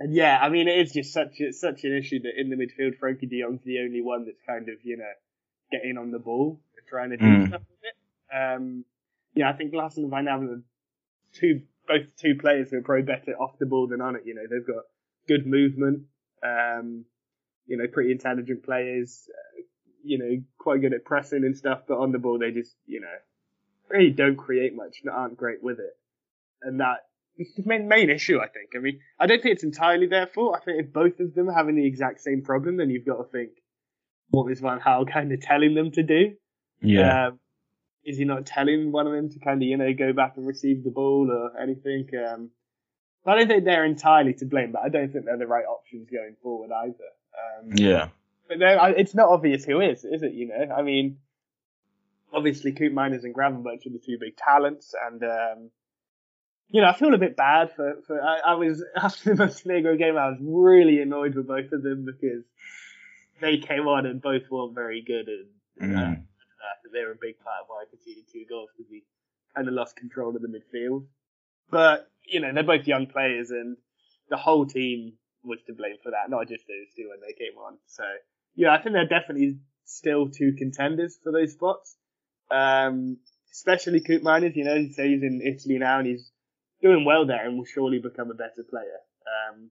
[0.00, 2.56] and yeah, I mean, it is just such a, such an issue that in the
[2.56, 5.12] midfield, Frenkie de Jong's the only one that's kind of, you know,
[5.70, 7.48] getting on the ball and trying to do mm.
[7.48, 8.34] stuff with it.
[8.34, 8.84] Um,
[9.34, 10.62] yeah, I think Klaassen and Van Wijnaldum are
[11.32, 14.22] two, both two players who are probably better off the ball than on it.
[14.24, 14.84] You know, they've got
[15.26, 16.04] good movement,
[16.42, 17.04] um,
[17.66, 19.62] you know, pretty intelligent players, uh,
[20.02, 23.00] you know, quite good at pressing and stuff, but on the ball they just, you
[23.00, 23.16] know,
[23.88, 25.96] really don't create much and aren't great with it.
[26.62, 28.70] And that is the main, main issue, I think.
[28.74, 30.56] I mean, I don't think it's entirely their fault.
[30.56, 33.18] I think if both of them are having the exact same problem, then you've got
[33.18, 33.50] to think,
[34.30, 36.32] what is Van Gaal kind of telling them to do?
[36.80, 37.28] Yeah.
[37.28, 37.40] Um,
[38.04, 40.46] is he not telling one of them to kind of, you know, go back and
[40.46, 42.08] receive the ball or anything?
[42.26, 42.50] Um,
[43.26, 46.08] I don't think they're entirely to blame, but I don't think they're the right options
[46.10, 46.94] going forward either.
[47.36, 48.08] Um, yeah.
[48.48, 50.32] But no, it's not obvious who is, is it?
[50.32, 51.18] You know, I mean,
[52.32, 55.70] obviously Koopmeiners and Gravenberch are the two big talents, and um,
[56.68, 58.20] you know, I feel a bit bad for for.
[58.22, 62.06] I, I was after the Montenegro game, I was really annoyed with both of them
[62.06, 62.44] because
[63.40, 66.12] they came on and both weren't very good, and mm.
[66.12, 66.16] uh,
[66.92, 69.04] they were a big part of why I conceded two goals because we
[69.54, 71.06] kind of lost control of the midfield.
[71.70, 73.76] But you know, they're both young players, and
[74.30, 77.58] the whole team was to blame for that, not just those two when they came
[77.58, 77.78] on.
[77.86, 78.04] So
[78.54, 81.96] yeah, I think they're definitely still two contenders for those spots.
[82.50, 83.18] Um,
[83.52, 86.30] especially Koopmeiners, you know, he's in Italy now and he's
[86.82, 88.98] doing well there and will surely become a better player.
[89.26, 89.70] Um,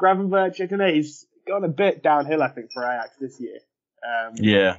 [0.00, 3.58] Gravenberch, I don't know, he's gone a bit downhill, I think, for Ajax this year.
[4.04, 4.78] Um, yeah.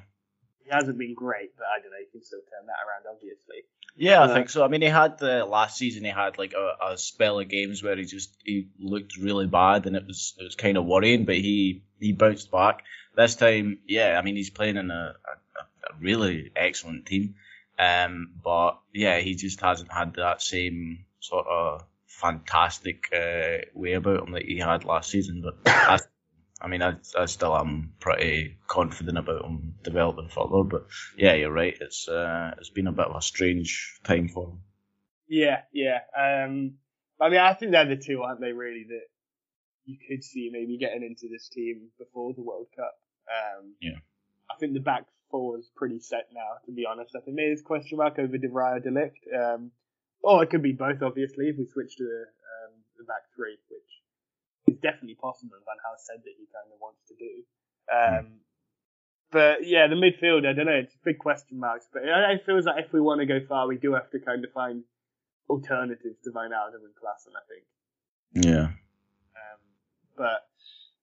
[0.63, 3.63] He hasn't been great, but I don't know, he can still turn that around, obviously.
[3.99, 4.63] Yeah, I think so.
[4.63, 6.03] I mean, he had the last season.
[6.03, 9.87] He had like a, a, spell of games where he just he looked really bad,
[9.87, 11.25] and it was it was kind of worrying.
[11.25, 12.83] But he he bounced back
[13.15, 13.79] this time.
[13.87, 17.35] Yeah, I mean, he's playing in a, a, a really excellent team.
[17.79, 24.27] Um, but yeah, he just hasn't had that same sort of fantastic uh, way about
[24.27, 25.43] him that he had last season.
[25.43, 26.07] But
[26.61, 30.63] I, mean, I, I still am pretty confident about him developing further.
[30.63, 31.75] But yeah, you're right.
[31.79, 34.59] It's uh, it's been a bit of a strange time for him.
[35.27, 35.99] Yeah, yeah.
[36.17, 36.75] Um,
[37.19, 38.53] I mean, I think they're the two, aren't they?
[38.53, 39.07] Really, that
[39.85, 42.95] you could see maybe getting into this team before the World Cup.
[43.27, 43.97] Um, Yeah.
[44.49, 47.15] I think the back four is pretty set now, to be honest.
[47.15, 49.27] I think there's question mark over De Vrij or De Ligt.
[49.33, 49.71] Um,
[50.21, 53.57] or it could be both, obviously, if we switch to a, um, the back three,
[53.69, 53.91] which
[54.67, 55.57] is definitely possible.
[55.65, 57.33] Van Gaal said that he kind of wants to do.
[57.87, 58.41] Um,
[59.31, 61.87] but yeah, the midfield, I don't know, it's big question marks.
[61.91, 64.43] But it, feels like if we want to go far, we do have to kind
[64.43, 64.83] of find
[65.49, 68.45] alternatives to Van Wijnaldum and Klaassen, I think.
[68.45, 68.67] Yeah.
[68.67, 69.61] Um,
[70.17, 70.47] but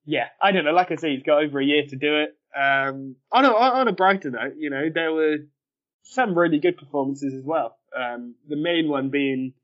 [0.04, 0.72] yeah, I don't know.
[0.72, 2.36] Like I say, he's got over a year to do it.
[2.56, 5.38] Um, on a, on a brighter note, you know, there were
[6.04, 7.76] some really good performances as well.
[7.96, 9.54] Um, the main one being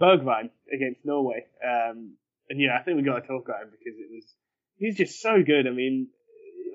[0.00, 1.46] Bergwijn against Norway.
[1.64, 2.16] Um,
[2.48, 4.24] and yeah, I think we got to talk about him because it was
[4.76, 5.66] he's just so good.
[5.66, 6.08] I mean,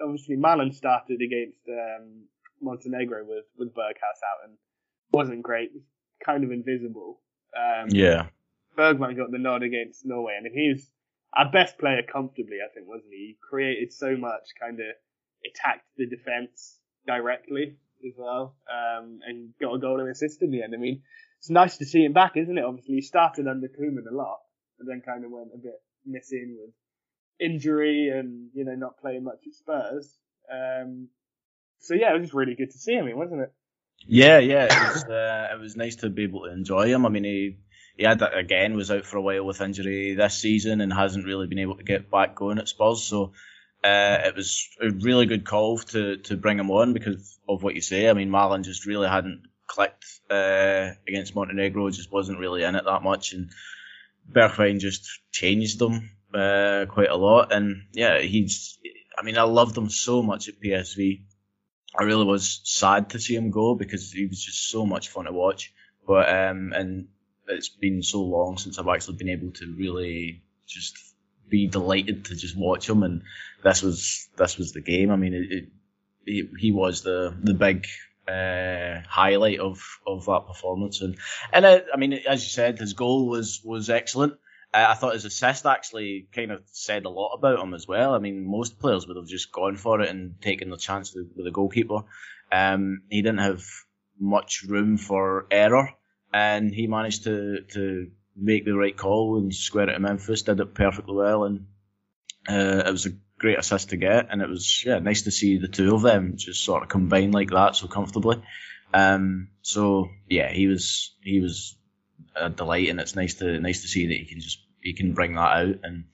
[0.04, 2.26] obviously Malen started against um,
[2.62, 4.58] Montenegro with with Berghuis out and
[5.12, 5.84] wasn't great, was
[6.24, 7.22] kind of invisible.
[7.56, 8.28] Um, Yeah.
[8.78, 10.90] Bergwijn got the nod against Norway, and he was
[11.36, 13.18] our best player comfortably, I think, wasn't he?
[13.18, 14.86] He created so much, kind of
[15.46, 17.78] attacked the defense directly
[18.08, 20.74] as well, um, and got a goal and assist in the end.
[20.74, 21.02] I mean,
[21.40, 22.64] it's nice to see him back, isn't it?
[22.64, 24.40] Obviously, he started under Koeman a lot,
[24.80, 26.72] but then kind of went a bit missing with
[27.40, 30.18] injury and you know not playing much at Spurs.
[30.52, 31.10] Um,
[31.80, 33.54] so yeah, it was just really good to see him, wasn't it?
[34.08, 37.06] Yeah, yeah, it was uh, it was nice to be able to enjoy him.
[37.06, 37.58] I mean, he
[37.98, 41.26] he had that again was out for a while with injury this season and hasn't
[41.26, 43.04] really been able to get back going at Spurs.
[43.04, 43.34] So
[43.84, 47.76] uh, it was a really good call to to bring him on because of what
[47.76, 48.10] you say.
[48.10, 52.86] I mean, Malen just really hadn't clicked uh, against Montenegro, just wasn't really in it
[52.86, 53.52] that much, and
[54.32, 57.52] Bergwijn just changed them uh, quite a lot.
[57.52, 58.78] And yeah, he's.
[59.18, 61.24] I mean, I loved him so much at PSV.
[61.98, 65.26] I really was sad to see him go because he was just so much fun
[65.26, 65.74] to watch.
[66.08, 67.08] But um, and
[67.48, 70.98] it's been so long since I've actually been able to really just
[71.50, 73.24] be delighted to just watch him, and
[73.64, 75.12] this was this was the game.
[75.12, 75.70] I mean, it, it
[76.26, 77.88] he, he was the the big
[78.30, 81.18] uh, highlight of of that performance, and
[81.52, 84.34] and uh, I mean, as you said, his goal was was excellent.
[84.74, 88.14] Uh, I thought his assist actually kind of said a lot about him as well.
[88.14, 91.32] I mean, most players would have just gone for it and taken the chance with,
[91.36, 92.02] with the goalkeeper.
[92.52, 93.64] Um, he didn't have
[94.20, 95.90] much room for error,
[96.32, 100.44] and he managed to to make the right call and square it to Memphis.
[100.44, 101.66] Did it perfectly well, and
[102.48, 104.28] uh, it was a great assist to get.
[104.30, 107.32] And it was yeah nice to see the two of them just sort of combine
[107.32, 108.42] like that so comfortably.
[108.94, 111.76] Um, so yeah, he was he was
[112.36, 115.14] a delight, and it's nice to nice to see that he can just he can
[115.14, 116.06] bring that out, and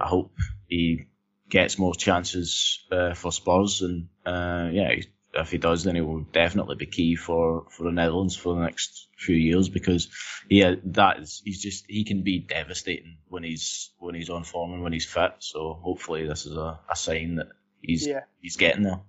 [0.00, 0.32] I hope
[0.66, 1.06] he
[1.48, 4.94] gets more chances uh, for Spurs, and uh, yeah,
[5.32, 8.62] if he does, then he will definitely be key for, for the Netherlands for the
[8.62, 10.08] next few years because
[10.48, 14.72] yeah, that is he's just he can be devastating when he's when he's on form
[14.72, 15.34] and when he's fit.
[15.38, 17.48] So hopefully this is a, a sign that
[17.80, 18.20] he's Yeah.
[18.40, 19.00] he's getting there.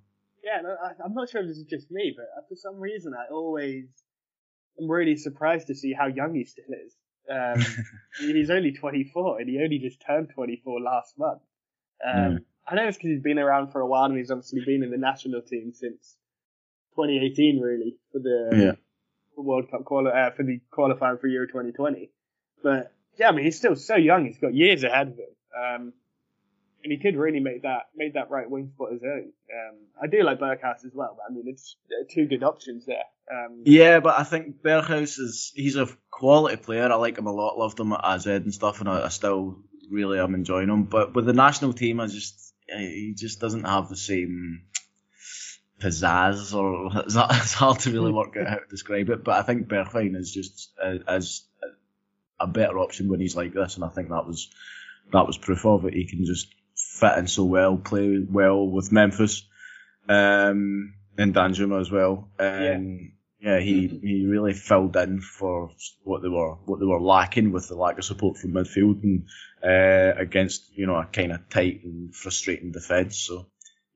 [0.43, 3.13] Yeah, no, I, I'm not sure if this is just me, but for some reason
[3.13, 3.86] I always
[4.79, 6.95] am really surprised to see how young he still is.
[7.29, 7.63] Um,
[8.19, 11.41] he's only 24 and he only just turned 24 last month.
[12.05, 12.43] Um, Mm.
[12.71, 14.91] I know it's because he's been around for a while and he's obviously been in
[14.91, 16.15] the national team since
[16.95, 18.71] 2018, really, for the Yeah.
[19.36, 22.12] World Cup quali- uh, for the qualifying for Euro 2020.
[22.63, 24.25] But yeah, I mean, he's still so young.
[24.25, 25.25] He's got years ahead of him.
[25.57, 25.93] Um,
[26.84, 29.31] and he could really make that make that right wing spot his own.
[29.53, 31.75] Um, I do like Berghuis as well, but I mean, it's
[32.12, 33.03] two good options there.
[33.31, 36.91] Um, Yeah, but I think Berghuis is he's a quality player.
[36.91, 37.57] I like him a lot.
[37.60, 39.60] Loved him at AZ and stuff, and I, I still
[39.91, 40.86] really am enjoying him.
[40.86, 44.63] But with the national team, I just he just doesn't have the same
[45.79, 49.23] pizzazz, or it's, not, it's hard to really work out how to describe it.
[49.23, 51.43] But I think Bergwijn is just uh, as
[52.39, 54.49] a better option when he's like this, and I think that was
[55.13, 55.93] that was proof of it.
[55.93, 59.43] He can just fit in so well, play well with Memphis,
[60.07, 63.07] um, and Danjuma as well, and yeah,
[63.41, 65.71] he, he really filled in for
[66.04, 69.27] what they were what they were lacking with the lack of support from midfield and
[69.63, 73.17] uh, against you know a kind of tight and frustrating defence.
[73.17, 73.47] So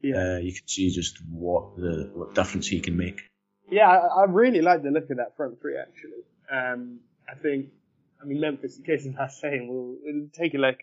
[0.02, 3.22] yeah, uh, you can see just what the what difference he can make.
[3.70, 6.24] yeah, I, I really like the look of that front three actually.
[6.52, 7.68] Um, I think,
[8.22, 10.78] I mean, Memphis, in case of us saying, we'll, we'll take a look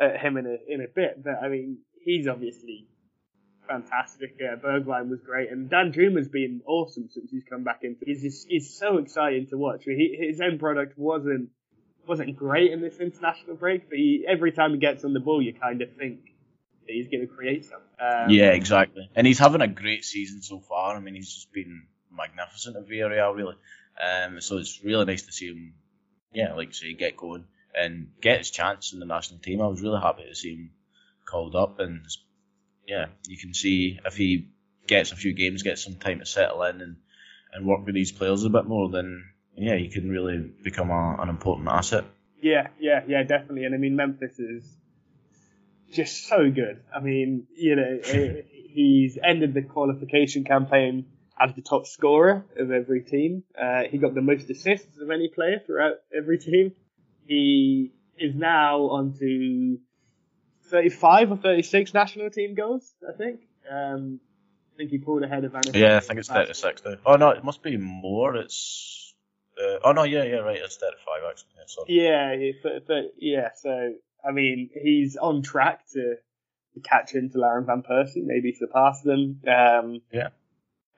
[0.00, 2.88] at him in a in a bit, but I mean, he's obviously
[3.66, 4.40] fantastic.
[4.40, 4.56] Uh,
[5.04, 8.04] was great, and Danjuma's been awesome since he's come back into.
[8.04, 9.84] He's he's so exciting to watch.
[9.84, 11.50] He, his end product wasn't
[12.06, 15.42] wasn't great in this international break, but he, every time he gets on the ball,
[15.42, 16.20] you kind of think
[16.86, 17.86] that he's going to create something.
[17.98, 19.10] Um, yeah, exactly.
[19.14, 20.96] And he's having a great season so far.
[20.96, 23.56] I mean, he's just been magnificent at Villarreal, really.
[24.00, 25.74] Um, so it's really nice to see him,
[26.32, 29.60] yeah, like say, get going and get his chance in the national team.
[29.60, 30.70] I was really happy to see him
[31.24, 32.06] called up, and
[32.86, 34.48] yeah, you can see if he
[34.86, 36.96] gets a few games, gets some time to settle in and,
[37.52, 39.24] and work with these players a bit more, then
[39.56, 42.04] yeah, he can really become a, an important asset.
[42.40, 43.64] Yeah, yeah, yeah, definitely.
[43.64, 44.64] And I mean, Memphis is
[45.92, 46.82] just so good.
[46.94, 51.06] I mean, you know, eh, he's ended the qualification campaign
[51.40, 53.42] as the top scorer of every team.
[53.60, 56.72] Uh, he got the most assists of any player throughout every team.
[57.26, 59.78] He is now on to
[60.70, 63.40] 35 or 36 national team goals, I think.
[63.70, 64.20] Um,
[64.74, 65.74] I think he pulled ahead of Anis.
[65.74, 66.96] Yeah, I think it's 36 though.
[67.06, 68.36] Oh no, it must be more.
[68.36, 69.14] It's
[69.58, 70.58] uh, oh no, yeah, yeah, right.
[70.62, 71.48] It's 35 actually.
[71.56, 71.86] Yeah, sorry.
[71.88, 73.48] Yeah, but, but yeah.
[73.56, 73.94] So
[74.26, 76.16] I mean, he's on track to,
[76.74, 79.40] to catch Huntelaar Van Persie, maybe surpass them.
[79.46, 80.28] Um, yeah.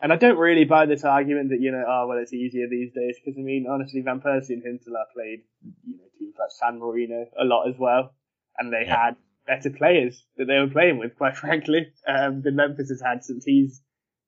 [0.00, 2.92] And I don't really buy this argument that you know, oh well, it's easier these
[2.92, 5.42] days because I mean, honestly, Van Persie and Huntelaar played
[5.87, 8.12] you know teams like San Marino a lot as well,
[8.59, 9.04] and they yeah.
[9.04, 9.16] had
[9.48, 13.44] better players that they were playing with, quite frankly, um, than Memphis has had since
[13.44, 13.82] he's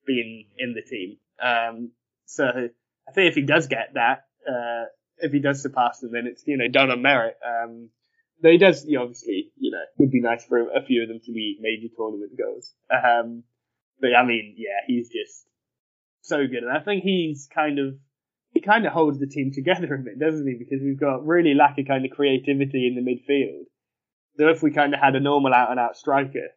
[0.05, 1.19] been in the team.
[1.41, 1.93] Um,
[2.27, 4.87] so I think if he does get that, uh,
[5.19, 7.37] if he does surpass them, then it's you know done on merit.
[7.47, 7.91] Um,
[8.43, 11.09] though he does, you know, obviously, you know, would be nice for a few of
[11.09, 12.73] them to be major tournament goals.
[12.91, 13.45] Um,
[14.01, 15.45] but I mean, yeah, he's just
[16.23, 17.95] so good, and I think he's kind of
[18.53, 20.55] he kind of holds the team together a bit, doesn't he?
[20.59, 23.67] Because we've got really lack of kind of creativity in the midfield.
[24.37, 26.49] So if we kind of had a normal out and out striker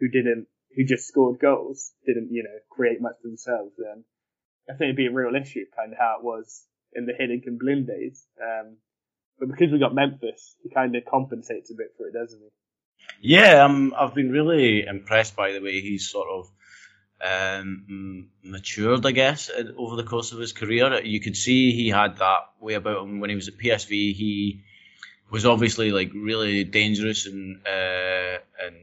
[0.00, 4.04] who didn't, who just scored goals, didn't, you know, create much for themselves, then
[4.68, 7.46] I think it'd be a real issue, kind of how it was in the Hiddink
[7.46, 8.26] and Blind days.
[8.40, 8.76] Um,
[9.38, 12.48] but because we got Memphis, he kind of compensates a bit for it, doesn't he?
[13.20, 16.50] Yeah, um, I've been really impressed by the way he's sort of
[17.20, 21.02] um, matured, I guess, over the course of his career.
[21.02, 24.14] You could see he had that way about him when he was at PSV.
[24.14, 24.64] He
[25.30, 28.76] was obviously like really dangerous and uh, and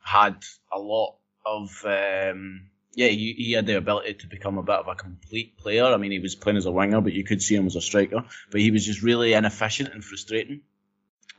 [0.00, 3.08] had a lot of um, yeah.
[3.08, 5.84] He, he, had the ability to become a bit of a complete player.
[5.84, 7.80] I mean, he was playing as a winger, but you could see him as a
[7.80, 8.24] striker.
[8.50, 10.62] But he was just really inefficient and frustrating.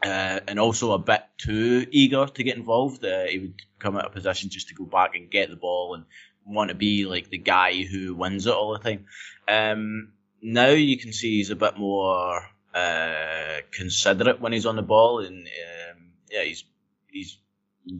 [0.04, 3.04] Uh, and also a bit too eager to get involved.
[3.04, 5.96] Uh, he would come out of position just to go back and get the ball
[5.96, 6.06] and
[6.46, 9.06] want to be like the guy who wins it all the time.
[9.48, 12.44] Um, now you can see he's a bit more
[12.76, 16.66] uh, considerate when he's on the ball, and um, yeah, he's
[17.10, 17.38] he's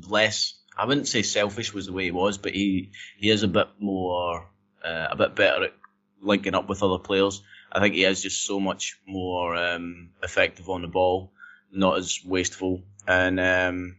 [0.10, 0.54] less.
[0.78, 3.70] I wouldn't say selfish was the way he was, but he he is a bit
[3.80, 4.50] more
[4.84, 5.74] uh, a bit better at
[6.22, 7.42] linking up with other players.
[7.72, 11.32] I think he is just so much more um, effective on the ball,
[11.72, 13.98] not as wasteful, and um,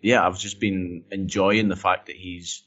[0.00, 2.62] yeah, I've just been enjoying the fact that he's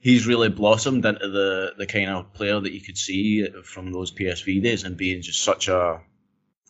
[0.00, 4.12] he's really blossomed into the the kind of player that you could see from those
[4.12, 6.02] PSV days and being just such a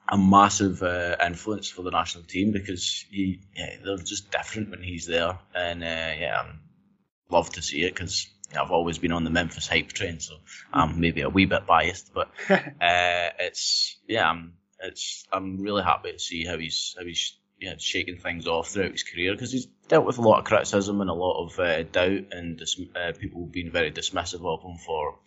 [0.09, 4.83] a massive uh, influence for the national team because he yeah, they're just different when
[4.83, 8.27] he's there and uh, yeah I love to see it because
[8.59, 10.37] I've always been on the Memphis hype train so
[10.73, 16.13] I'm maybe a wee bit biased but uh, it's yeah I'm it's I'm really happy
[16.13, 19.67] to see how he's how he's yeah, shaking things off throughout his career because he's
[19.89, 23.13] dealt with a lot of criticism and a lot of uh, doubt and dis- uh,
[23.19, 25.19] people being very dismissive of him for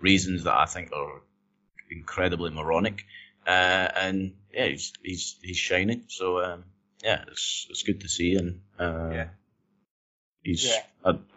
[0.00, 1.22] reasons that I think are
[1.90, 3.04] incredibly moronic.
[3.46, 6.04] Uh, and yeah, he's he's he's shining.
[6.08, 6.64] So um,
[7.02, 9.28] yeah, it's it's good to see, and uh, yeah.
[10.42, 10.82] he's yeah.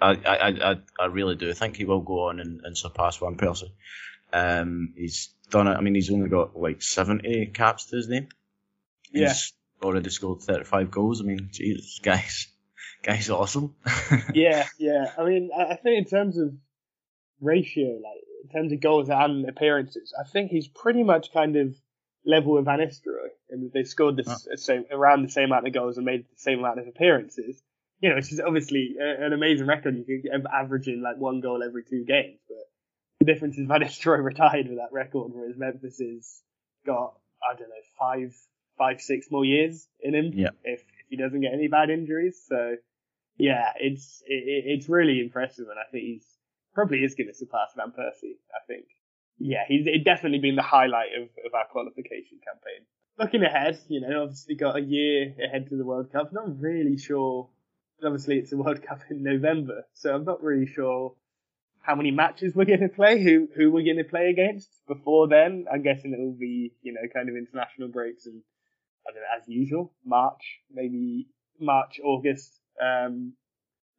[0.01, 3.35] I, I, I I really do think he will go on and, and surpass Van
[3.35, 3.71] Persie.
[4.33, 5.75] Um, he's done it.
[5.75, 8.27] I mean, he's only got like seventy caps to his name.
[9.11, 9.87] He's yeah.
[9.87, 11.21] already scored thirty five goals.
[11.21, 12.47] I mean, Jesus, guys,
[13.03, 13.75] guy's awesome.
[14.33, 15.11] yeah, yeah.
[15.17, 16.53] I mean, I think in terms of
[17.39, 21.75] ratio, like in terms of goals and appearances, I think he's pretty much kind of
[22.25, 24.55] level with Van Nistelrooy, and they scored the oh.
[24.55, 27.61] same, around the same amount of goals and made the same amount of appearances.
[27.99, 29.95] You know, which is obviously a, an amazing record.
[29.95, 32.57] You could averaging like one goal every two games, but
[33.19, 36.41] the difference is Van Nistelrooy retired with that record, whereas Memphis has
[36.85, 37.13] got
[37.43, 38.35] I don't know five,
[38.77, 40.49] five, six more years in him yeah.
[40.63, 42.43] if, if he doesn't get any bad injuries.
[42.47, 42.75] So
[43.37, 46.27] yeah, it's it, it's really impressive, and I think he's
[46.73, 48.37] probably is going to surpass Van Persie.
[48.51, 48.85] I think
[49.37, 52.85] yeah, he's definitely been the highlight of, of our qualification campaign.
[53.19, 56.31] Looking ahead, you know, obviously got a year ahead to the World Cup.
[56.33, 57.49] Not really sure.
[58.03, 61.15] Obviously, it's a World Cup in November, so I'm not really sure
[61.81, 65.27] how many matches we're going to play, who who we're going to play against before
[65.27, 65.65] then.
[65.71, 68.41] I'm guessing it will be, you know, kind of international breaks and
[69.07, 71.27] I don't know, as usual, March, maybe
[71.59, 73.33] March, August, um,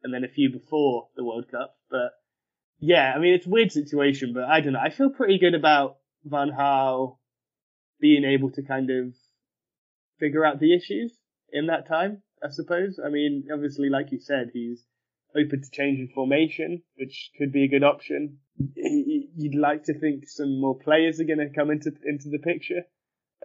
[0.03, 1.75] and then a few before the World Cup.
[1.89, 2.11] But
[2.79, 4.79] yeah, I mean, it's a weird situation, but I don't know.
[4.79, 7.17] I feel pretty good about Van Gaal
[7.99, 9.13] being able to kind of
[10.19, 11.17] figure out the issues
[11.51, 12.99] in that time, I suppose.
[13.03, 14.83] I mean, obviously, like you said, he's
[15.35, 18.39] open to changing formation, which could be a good option.
[18.75, 22.83] You'd like to think some more players are going to come into into the picture,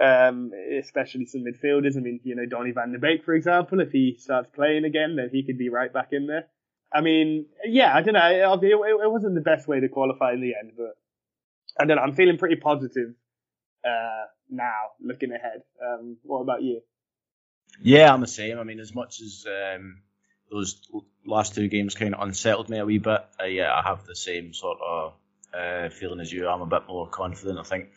[0.00, 1.96] um, especially some midfielders.
[1.96, 5.16] I mean, you know, Donny van de Beek, for example, if he starts playing again,
[5.16, 6.46] then he could be right back in there.
[6.92, 8.58] I mean, yeah, I don't know.
[8.60, 10.96] It, it wasn't the best way to qualify in the end, but
[11.78, 12.02] I don't know.
[12.02, 13.14] I'm feeling pretty positive
[13.84, 15.62] uh, now, looking ahead.
[15.82, 16.82] Um, what about you?
[17.80, 18.58] Yeah, I'm the same.
[18.58, 20.02] I mean, as much as um,
[20.50, 20.80] those
[21.24, 24.16] last two games kind of unsettled me a wee bit, uh, yeah, I have the
[24.16, 25.14] same sort of
[25.54, 26.48] uh, feeling as you.
[26.48, 27.58] I'm a bit more confident.
[27.58, 27.90] I think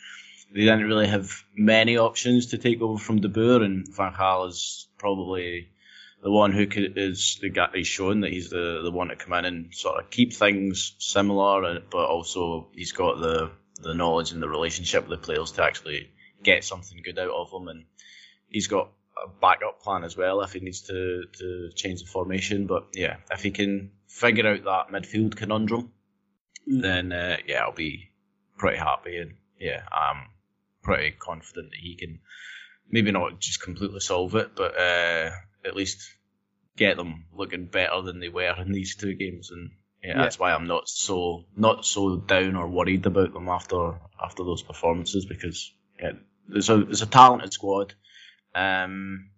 [0.54, 4.50] they didn't really have many options to take over from De Boer, and Van Gaal
[4.50, 5.70] is probably
[6.24, 9.16] the one who could, is the guy he's shown that he's the, the one to
[9.18, 13.52] come in and sort of keep things similar, but also he's got the
[13.82, 16.10] the knowledge and the relationship with the players to actually
[16.42, 17.86] get something good out of them, and
[18.48, 18.90] he's got
[19.22, 22.68] a backup plan as well if he needs to to change the formation.
[22.68, 25.92] But yeah, if he can figure out that midfield conundrum,
[26.72, 26.82] mm.
[26.82, 28.12] then uh, yeah, I'll be
[28.58, 30.30] pretty happy, and yeah, I'm
[30.84, 32.20] pretty confident that he can
[32.90, 35.32] maybe not just completely solve it, but uh,
[35.66, 36.12] at least
[36.76, 39.72] get them looking better than they were in these two games, and
[40.04, 44.00] yeah, yeah, that's why I'm not so not so down or worried about them after
[44.22, 46.14] after those performances because yeah,
[46.48, 47.94] there's a there's a talented squad,
[48.56, 49.30] um,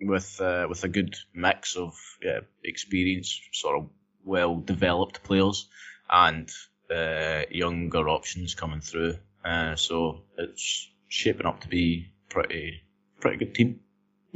[0.00, 3.90] with uh, with a good mix of yeah, experienced, sort of
[4.24, 5.68] well developed players
[6.10, 6.50] and
[6.90, 9.16] uh, younger options coming through.
[9.44, 12.82] Uh, so it's shaping up to be pretty
[13.20, 13.80] pretty good team.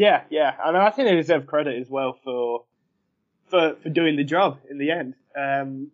[0.01, 2.65] Yeah, yeah, I mean, I think they deserve credit as well for
[3.51, 5.15] for for doing the job in the end.
[5.37, 5.91] Um,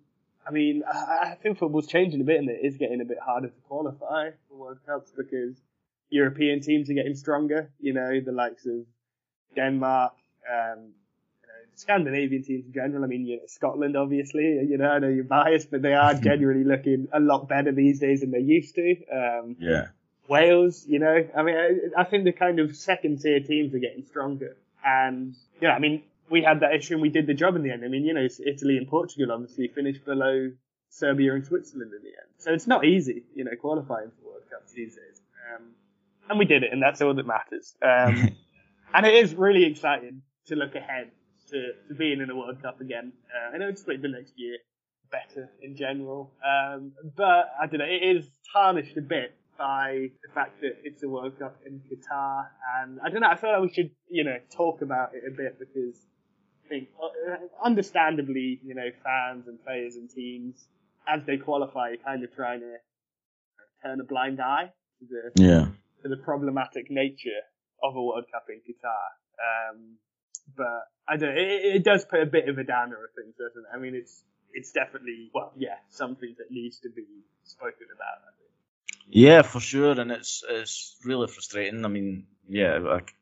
[0.46, 3.18] I mean, I, I think football's changing a bit, and it is getting a bit
[3.18, 5.60] harder to qualify for World Cups because
[6.08, 7.72] European teams are getting stronger.
[7.80, 8.86] You know, the likes of
[9.56, 10.12] Denmark,
[10.48, 10.78] um,
[11.42, 13.02] you know, Scandinavian teams in general.
[13.02, 14.44] I mean, you know, Scotland, obviously.
[14.70, 17.98] You know, I know you're biased, but they are generally looking a lot better these
[17.98, 18.94] days than they used to.
[19.12, 19.86] Um, yeah.
[20.28, 23.78] Wales, you know, I mean, I, I think the kind of second tier teams are
[23.78, 24.56] getting stronger.
[24.84, 27.70] And, yeah, I mean, we had that issue and we did the job in the
[27.70, 27.84] end.
[27.84, 30.50] I mean, you know, Italy and Portugal obviously finished below
[30.90, 32.28] Serbia and Switzerland in the end.
[32.38, 35.20] So it's not easy, you know, qualifying for World Cups these days.
[35.54, 35.72] Um,
[36.28, 37.74] and we did it, and that's all that matters.
[37.82, 38.36] Um,
[38.94, 41.10] and it is really exciting to look ahead
[41.50, 43.12] to, to being in a World Cup again.
[43.32, 44.58] Uh, I know it's like the next year
[45.10, 50.32] better in general, um, but I don't know, it is tarnished a bit by the
[50.34, 52.46] fact that it's a World Cup in Qatar,
[52.78, 53.28] and I don't know.
[53.28, 55.98] I feel like we should, you know, talk about it a bit because
[56.64, 60.66] I think, uh, understandably, you know, fans and players and teams
[61.08, 62.76] as they qualify, are kind of trying to
[63.82, 65.66] turn a blind eye to the yeah
[66.02, 67.42] to the problematic nature
[67.82, 69.06] of a World Cup in Qatar.
[69.38, 69.96] Um,
[70.56, 71.36] but I don't.
[71.36, 73.74] It, it does put a bit of a downer of things, doesn't it?
[73.74, 77.06] I mean, it's it's definitely well, yeah, something that needs to be
[77.44, 78.26] spoken about.
[79.08, 81.84] Yeah, for sure, and it's it's really frustrating.
[81.84, 83.14] I mean, yeah, like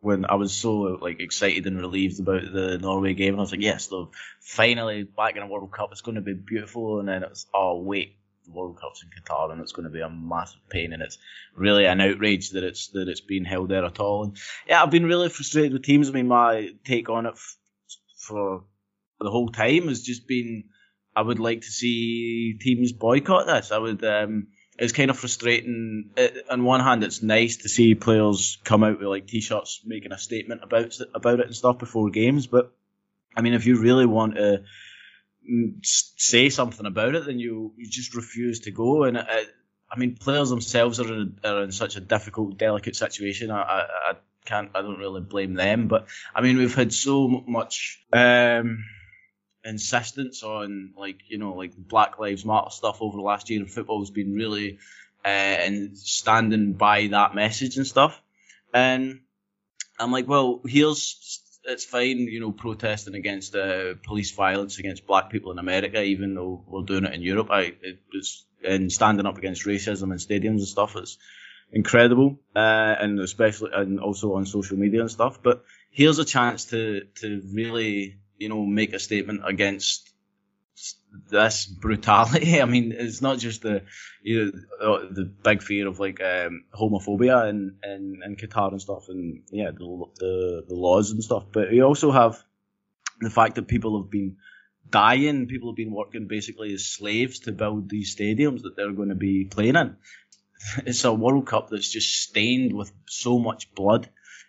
[0.00, 3.52] when I was so like excited and relieved about the Norway game, and I was
[3.52, 7.00] like, yes, look, finally back in a World Cup, it's going to be beautiful.
[7.00, 8.16] And then it's oh wait,
[8.46, 11.18] the World Cup's in Qatar, and it's going to be a massive pain, and it's
[11.56, 14.24] really an outrage that it's that it's being held there at all.
[14.24, 14.36] And
[14.68, 16.10] yeah, I've been really frustrated with teams.
[16.10, 17.56] I mean, my take on it f-
[18.18, 18.64] for
[19.20, 20.64] the whole time has just been,
[21.16, 23.72] I would like to see teams boycott this.
[23.72, 24.04] I would.
[24.04, 24.48] um
[24.82, 26.10] it's kind of frustrating.
[26.16, 30.10] It, on one hand, it's nice to see players come out with like t-shirts making
[30.10, 32.48] a statement about about it and stuff before games.
[32.48, 32.72] But
[33.36, 34.64] I mean, if you really want to
[35.48, 39.04] mm, say something about it, then you you just refuse to go.
[39.04, 39.54] And it,
[39.88, 43.52] I mean, players themselves are in, are in such a difficult, delicate situation.
[43.52, 44.12] I, I, I
[44.44, 45.86] can't, I don't really blame them.
[45.86, 48.04] But I mean, we've had so much.
[48.12, 48.84] Um,
[49.64, 53.66] insistence on like you know like Black Lives Matter stuff over the last year in
[53.66, 54.78] football has been really
[55.24, 58.20] uh, and standing by that message and stuff.
[58.74, 59.20] And
[59.98, 65.30] I'm like, well, here's it's fine, you know, protesting against uh, police violence against black
[65.30, 67.48] people in America, even though we're doing it in Europe.
[67.50, 71.18] I it, it's and standing up against racism in stadiums and stuff is
[71.72, 72.58] incredible, uh,
[72.98, 75.42] and especially and also on social media and stuff.
[75.42, 80.10] But here's a chance to to really you know, make a statement against
[81.30, 82.60] this brutality.
[82.64, 83.82] I mean, it's not just the
[84.22, 88.80] you know, uh, the big fear of like um, homophobia in, in, in Qatar and
[88.80, 91.44] stuff, and yeah, the, the the laws and stuff.
[91.52, 92.42] But you also have
[93.20, 94.36] the fact that people have been
[94.90, 95.46] dying.
[95.46, 99.22] People have been working basically as slaves to build these stadiums that they're going to
[99.30, 99.96] be playing in.
[100.86, 104.08] It's a World Cup that's just stained with so much blood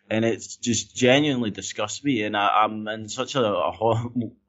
[0.09, 2.23] and it's just genuinely disgusts me.
[2.23, 3.71] And I, am in such a, a,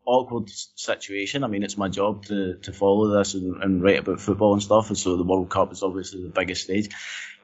[0.06, 1.44] awkward situation.
[1.44, 4.62] I mean, it's my job to, to follow this and, and write about football and
[4.62, 6.90] stuff, and so the World Cup is obviously the biggest stage.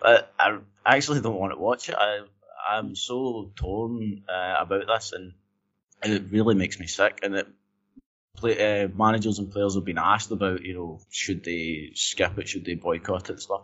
[0.00, 1.94] But I actually don't want to watch it.
[1.98, 2.20] I
[2.68, 5.32] I'm so torn uh, about this, and
[6.02, 7.20] it really makes me sick.
[7.22, 7.48] And it
[8.36, 12.48] play, uh, managers and players have been asked about, you know, should they skip it,
[12.48, 13.62] should they boycott it and stuff.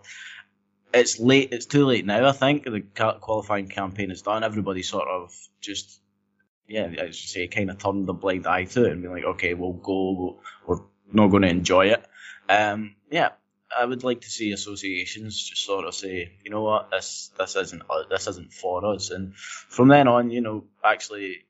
[0.95, 1.51] It's late.
[1.53, 2.27] It's too late now.
[2.29, 2.81] I think the
[3.21, 4.45] qualifying campaign is done.
[4.45, 6.01] Everybody sort of just
[6.69, 9.25] yeah, as you say, kind of turned the blind eye to it and be like,
[9.25, 10.81] okay, we'll go, we're
[11.13, 12.05] not going to enjoy it.
[12.49, 13.31] Um, yeah,
[13.77, 17.57] I would like to see associations just sort of say, you know what, this this
[17.57, 21.45] isn't this isn't for us, and from then on, you know, actually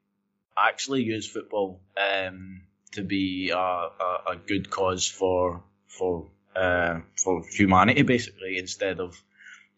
[0.56, 2.62] actually use football um,
[2.92, 9.20] to be a, a, a, good cause for for uh, for humanity, basically, instead of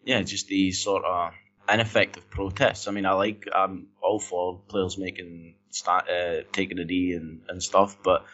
[0.03, 1.33] yeah, just these sort of
[1.71, 2.87] ineffective protests.
[2.87, 7.41] I mean, I like I'm all for players making start, uh, taking a knee and,
[7.47, 8.25] and stuff, but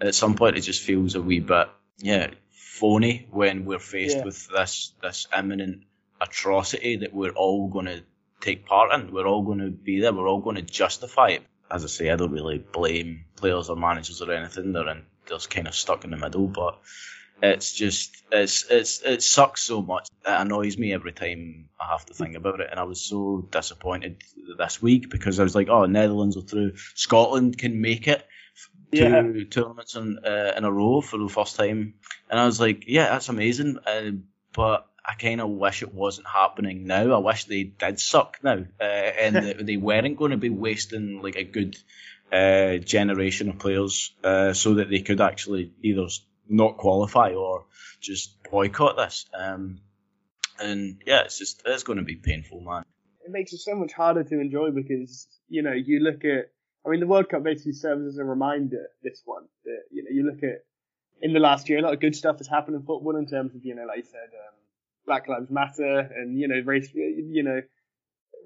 [0.00, 1.68] at some point it just feels a wee bit
[1.98, 4.24] yeah phony when we're faced yeah.
[4.24, 5.84] with this this imminent
[6.20, 8.02] atrocity that we're all going to
[8.40, 9.12] take part in.
[9.12, 10.12] We're all going to be there.
[10.12, 11.42] We're all going to justify it.
[11.70, 14.72] As I say, I don't really blame players or managers or anything.
[14.72, 16.78] They're in, they're kind of stuck in the middle, but
[17.42, 20.08] it's just it's it's it sucks so much.
[20.26, 22.68] It annoys me every time I have to think about it.
[22.70, 24.22] And I was so disappointed
[24.58, 26.76] this week because I was like, oh, Netherlands are through.
[26.94, 28.26] Scotland can make it
[28.94, 29.44] two yeah.
[29.50, 31.94] tournaments in uh, in a row for the first time,
[32.30, 33.78] and I was like, yeah, that's amazing.
[33.86, 34.12] Uh,
[34.52, 37.12] but I kind of wish it wasn't happening now.
[37.12, 41.36] I wish they did suck now, uh, and they weren't going to be wasting like
[41.36, 41.76] a good
[42.32, 46.08] uh, generation of players, uh, so that they could actually either
[46.48, 47.66] not qualify or
[48.00, 49.26] just boycott this.
[49.34, 49.80] Um,
[50.58, 52.84] and yeah, it's just it's going to be painful, man.
[53.24, 56.50] It makes it so much harder to enjoy because you know you look at.
[56.84, 58.86] I mean, the World Cup basically serves as a reminder.
[59.02, 60.62] This one that you know you look at
[61.20, 63.54] in the last year, a lot of good stuff has happened in football in terms
[63.54, 64.54] of you know, like you said, um,
[65.06, 67.62] Black Lives Matter and you know, race, you know,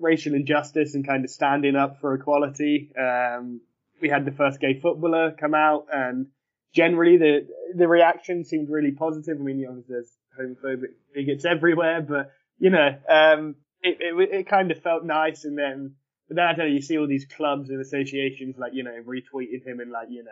[0.01, 2.93] racial injustice and kind of standing up for equality.
[2.99, 3.61] Um,
[4.01, 6.29] we had the first gay footballer come out and
[6.75, 9.39] generally the the reaction seemed really positive.
[9.39, 14.71] I mean, know, there's homophobic bigots everywhere, but you know, um, it, it, it kind
[14.71, 15.45] of felt nice.
[15.45, 15.95] And then,
[16.29, 18.97] but then I don't know, you see all these clubs and associations like you know
[19.07, 20.31] retweeting him and like you know,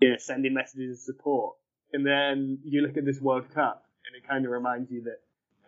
[0.00, 1.56] you know, sending messages of support.
[1.92, 5.18] And then you look at this World Cup, and it kind of reminds you that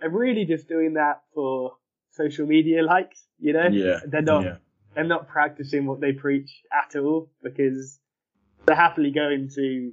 [0.01, 1.73] they're really just doing that for
[2.13, 3.23] social media likes.
[3.39, 4.45] You know, yeah, they're not.
[4.45, 4.57] Yeah.
[4.95, 8.01] They're not practicing what they preach at all because
[8.69, 9.93] they're happily going to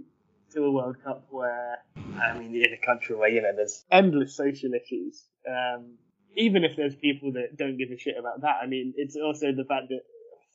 [0.54, 1.78] to a World Cup where
[2.22, 5.24] I mean in a country where you know there's endless social issues.
[5.48, 5.94] Um,
[6.36, 9.54] even if there's people that don't give a shit about that, I mean it's also
[9.54, 10.02] the fact that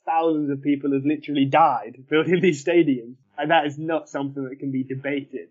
[0.05, 4.59] thousands of people have literally died building these stadiums, and that is not something that
[4.59, 5.49] can be debated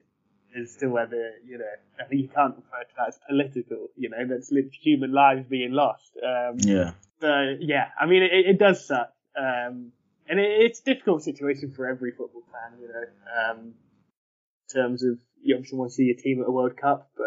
[0.59, 1.65] as to whether you know.
[1.99, 3.88] I think you can't refer to that as political.
[3.97, 4.51] You know, that's
[4.82, 6.11] human lives being lost.
[6.17, 6.91] Um, yeah.
[7.20, 9.11] So yeah, I mean it, it does suck.
[9.36, 9.91] Um,
[10.30, 13.73] and it, it's a difficult situation for every football fan, you know, um,
[14.69, 17.25] in terms of you obviously want to see your team at a World Cup, but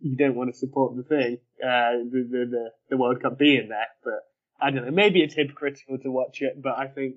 [0.00, 3.68] you don't want to support the thing, uh, the, the, the, the World Cup being
[3.68, 3.86] there.
[4.04, 4.20] But
[4.60, 7.16] I don't know, maybe it's hypocritical to watch it, but I think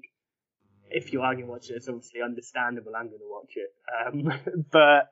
[0.89, 2.93] if you are going to watch it, it's obviously understandable.
[2.95, 3.73] I'm going to watch it.
[4.07, 5.09] Um, but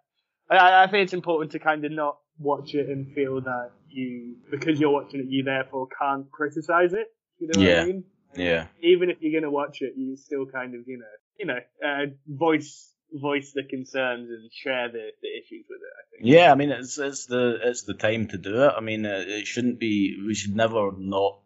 [0.49, 4.37] I, I think it's important to kind of not watch it and feel that you,
[4.51, 7.07] because you're watching it, you therefore can't criticize it.
[7.39, 7.79] You know yeah.
[7.79, 8.03] what I mean?
[8.35, 8.67] Yeah.
[8.81, 11.05] Even if you're gonna watch it, you still kind of, you know,
[11.39, 15.93] you know, uh, voice voice the concerns and share the, the issues with it.
[15.93, 16.33] I think.
[16.33, 18.73] Yeah, I mean, it's it's the it's the time to do it.
[18.75, 20.21] I mean, uh, it shouldn't be.
[20.25, 21.39] We should never not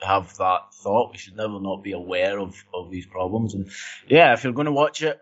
[0.00, 1.12] have that thought.
[1.12, 3.54] We should never not be aware of of these problems.
[3.54, 3.70] And
[4.08, 5.20] yeah, if you're going to watch it,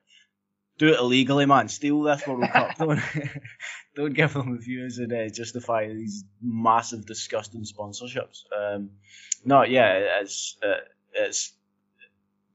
[0.78, 1.68] do it illegally, man.
[1.68, 2.74] Steal this World Cup.
[2.78, 3.00] Don't
[3.96, 8.44] don't give them the views and uh, justify these massive, disgusting sponsorships.
[8.56, 8.90] Um,
[9.44, 10.56] no, yeah, it's.
[10.62, 10.80] Uh,
[11.26, 11.52] it's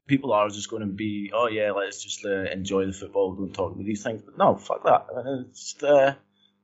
[0.08, 3.54] people are just going to be, oh yeah, let's just uh, enjoy the football, don't
[3.54, 4.22] talk about these things.
[4.22, 5.08] But no, fuck that.
[5.50, 6.16] It's, uh,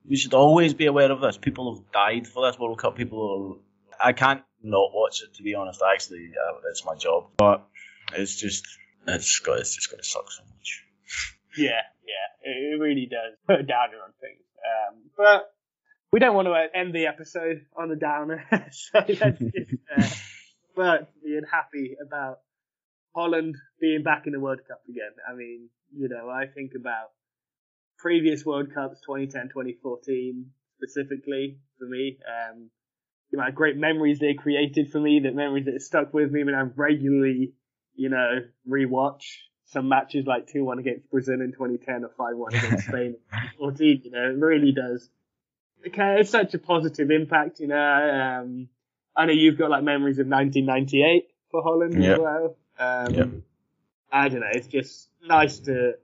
[0.08, 1.38] we should always be aware of this.
[1.38, 2.96] People have died for this World Cup.
[2.96, 3.60] People
[4.00, 4.08] are.
[4.08, 5.80] I can't not watch it to be honest.
[5.82, 7.66] Actually, uh, it's my job, but
[8.14, 8.66] it's just
[9.06, 10.84] it's got it's just going to suck so much.
[11.56, 14.42] Yeah, yeah, it, really does put a downer on things.
[14.58, 15.52] Um, but
[16.12, 20.22] we don't want to end the episode on a downer, so let's just.
[20.74, 22.38] But being happy about
[23.14, 25.12] Holland being back in the World Cup again.
[25.28, 27.10] I mean, you know, I think about
[27.98, 30.46] previous World Cups, 2010, 2014,
[30.76, 32.18] specifically for me.
[32.26, 32.70] Um,
[33.30, 36.54] you know, great memories they created for me, that memories that stuck with me, and
[36.54, 37.52] I regularly,
[37.94, 39.24] you know, rewatch.
[39.66, 44.02] some matches like 2-1 against Brazil in 2010 or 5-1 against Spain in 2014.
[44.04, 45.08] You know, it really does.
[45.86, 47.58] Okay, it's such a positive impact.
[47.60, 48.68] You know, um,
[49.16, 52.12] I know you've got like memories of 1998 for Holland Yep.
[52.12, 52.56] as well.
[52.78, 53.28] Um, Yep.
[54.10, 54.50] I don't know.
[54.52, 55.94] It's just nice to.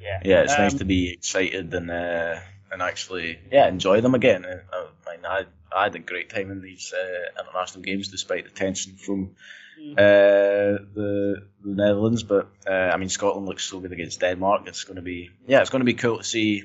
[0.00, 0.20] Yeah.
[0.24, 2.36] Yeah, it's nice Um, to be excited and uh,
[2.72, 4.44] and actually yeah enjoy them again.
[4.44, 5.44] Uh, I mean, I
[5.76, 9.36] I had a great time in these uh, international games despite the tension from
[9.78, 9.92] Mm.
[9.92, 12.22] uh, the the Netherlands.
[12.22, 14.62] But uh, I mean, Scotland looks so good against Denmark.
[14.68, 16.62] It's going to be yeah, it's going to be cool to see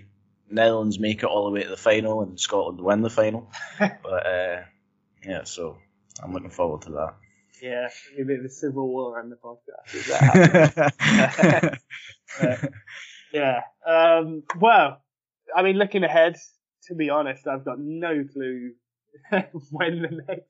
[0.50, 3.50] Netherlands make it all the way to the final and Scotland win the final.
[3.80, 4.62] but uh,
[5.26, 5.78] yeah, so
[6.24, 7.16] I'm looking forward to that.
[7.62, 7.90] Yeah,
[8.20, 9.94] a bit of a civil war on the podcast.
[9.94, 11.80] Is that
[12.40, 12.70] happening?
[13.34, 13.62] yeah.
[13.86, 15.02] Um, well,
[15.56, 16.38] I mean, looking ahead,
[16.88, 18.72] to be honest, I've got no clue
[19.72, 20.48] when the next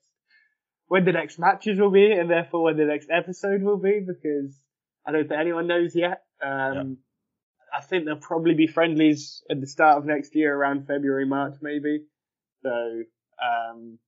[0.87, 4.59] when the next matches will be, and therefore when the next episode will be, because
[5.05, 6.23] I don't think anyone knows yet.
[6.43, 6.97] Um,
[7.73, 11.55] I think there'll probably be friendlies at the start of next year, around February, March,
[11.61, 12.03] maybe.
[12.63, 13.03] So,
[13.41, 13.99] um,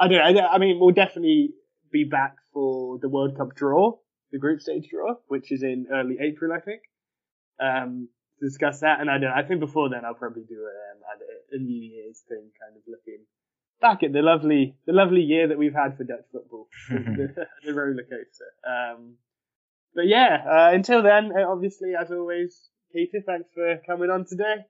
[0.00, 0.46] I don't know.
[0.46, 1.50] I, mean, we'll definitely
[1.92, 3.98] be back for the World Cup draw,
[4.32, 6.80] the group stage draw, which is in early April, I think.
[7.60, 9.28] Um, to discuss that, and I don't.
[9.28, 11.02] know, I think before then I'll probably do um,
[11.52, 13.26] a, a New Year's thing, kind of looking
[13.80, 17.74] back at the lovely, the lovely year that we've had for Dutch football, the, the
[17.74, 18.52] roller coaster.
[18.66, 19.16] Um,
[19.94, 24.64] but yeah, uh, until then, uh, obviously, as always, Peter, thanks for coming on today.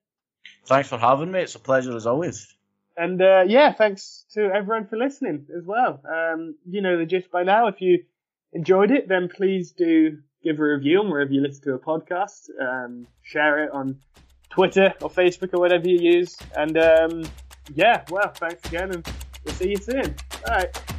[0.66, 1.40] Thanks for having me.
[1.40, 2.54] It's a pleasure as always.
[3.00, 6.02] And uh, yeah, thanks to everyone for listening as well.
[6.06, 7.66] Um, you know the gist by now.
[7.68, 8.04] If you
[8.52, 12.50] enjoyed it, then please do give a review on wherever you listen to a podcast.
[12.60, 13.98] Um, share it on
[14.50, 16.36] Twitter or Facebook or whatever you use.
[16.54, 17.22] And um,
[17.74, 19.08] yeah, well, thanks again, and
[19.46, 20.14] we'll see you soon.
[20.46, 20.89] All right.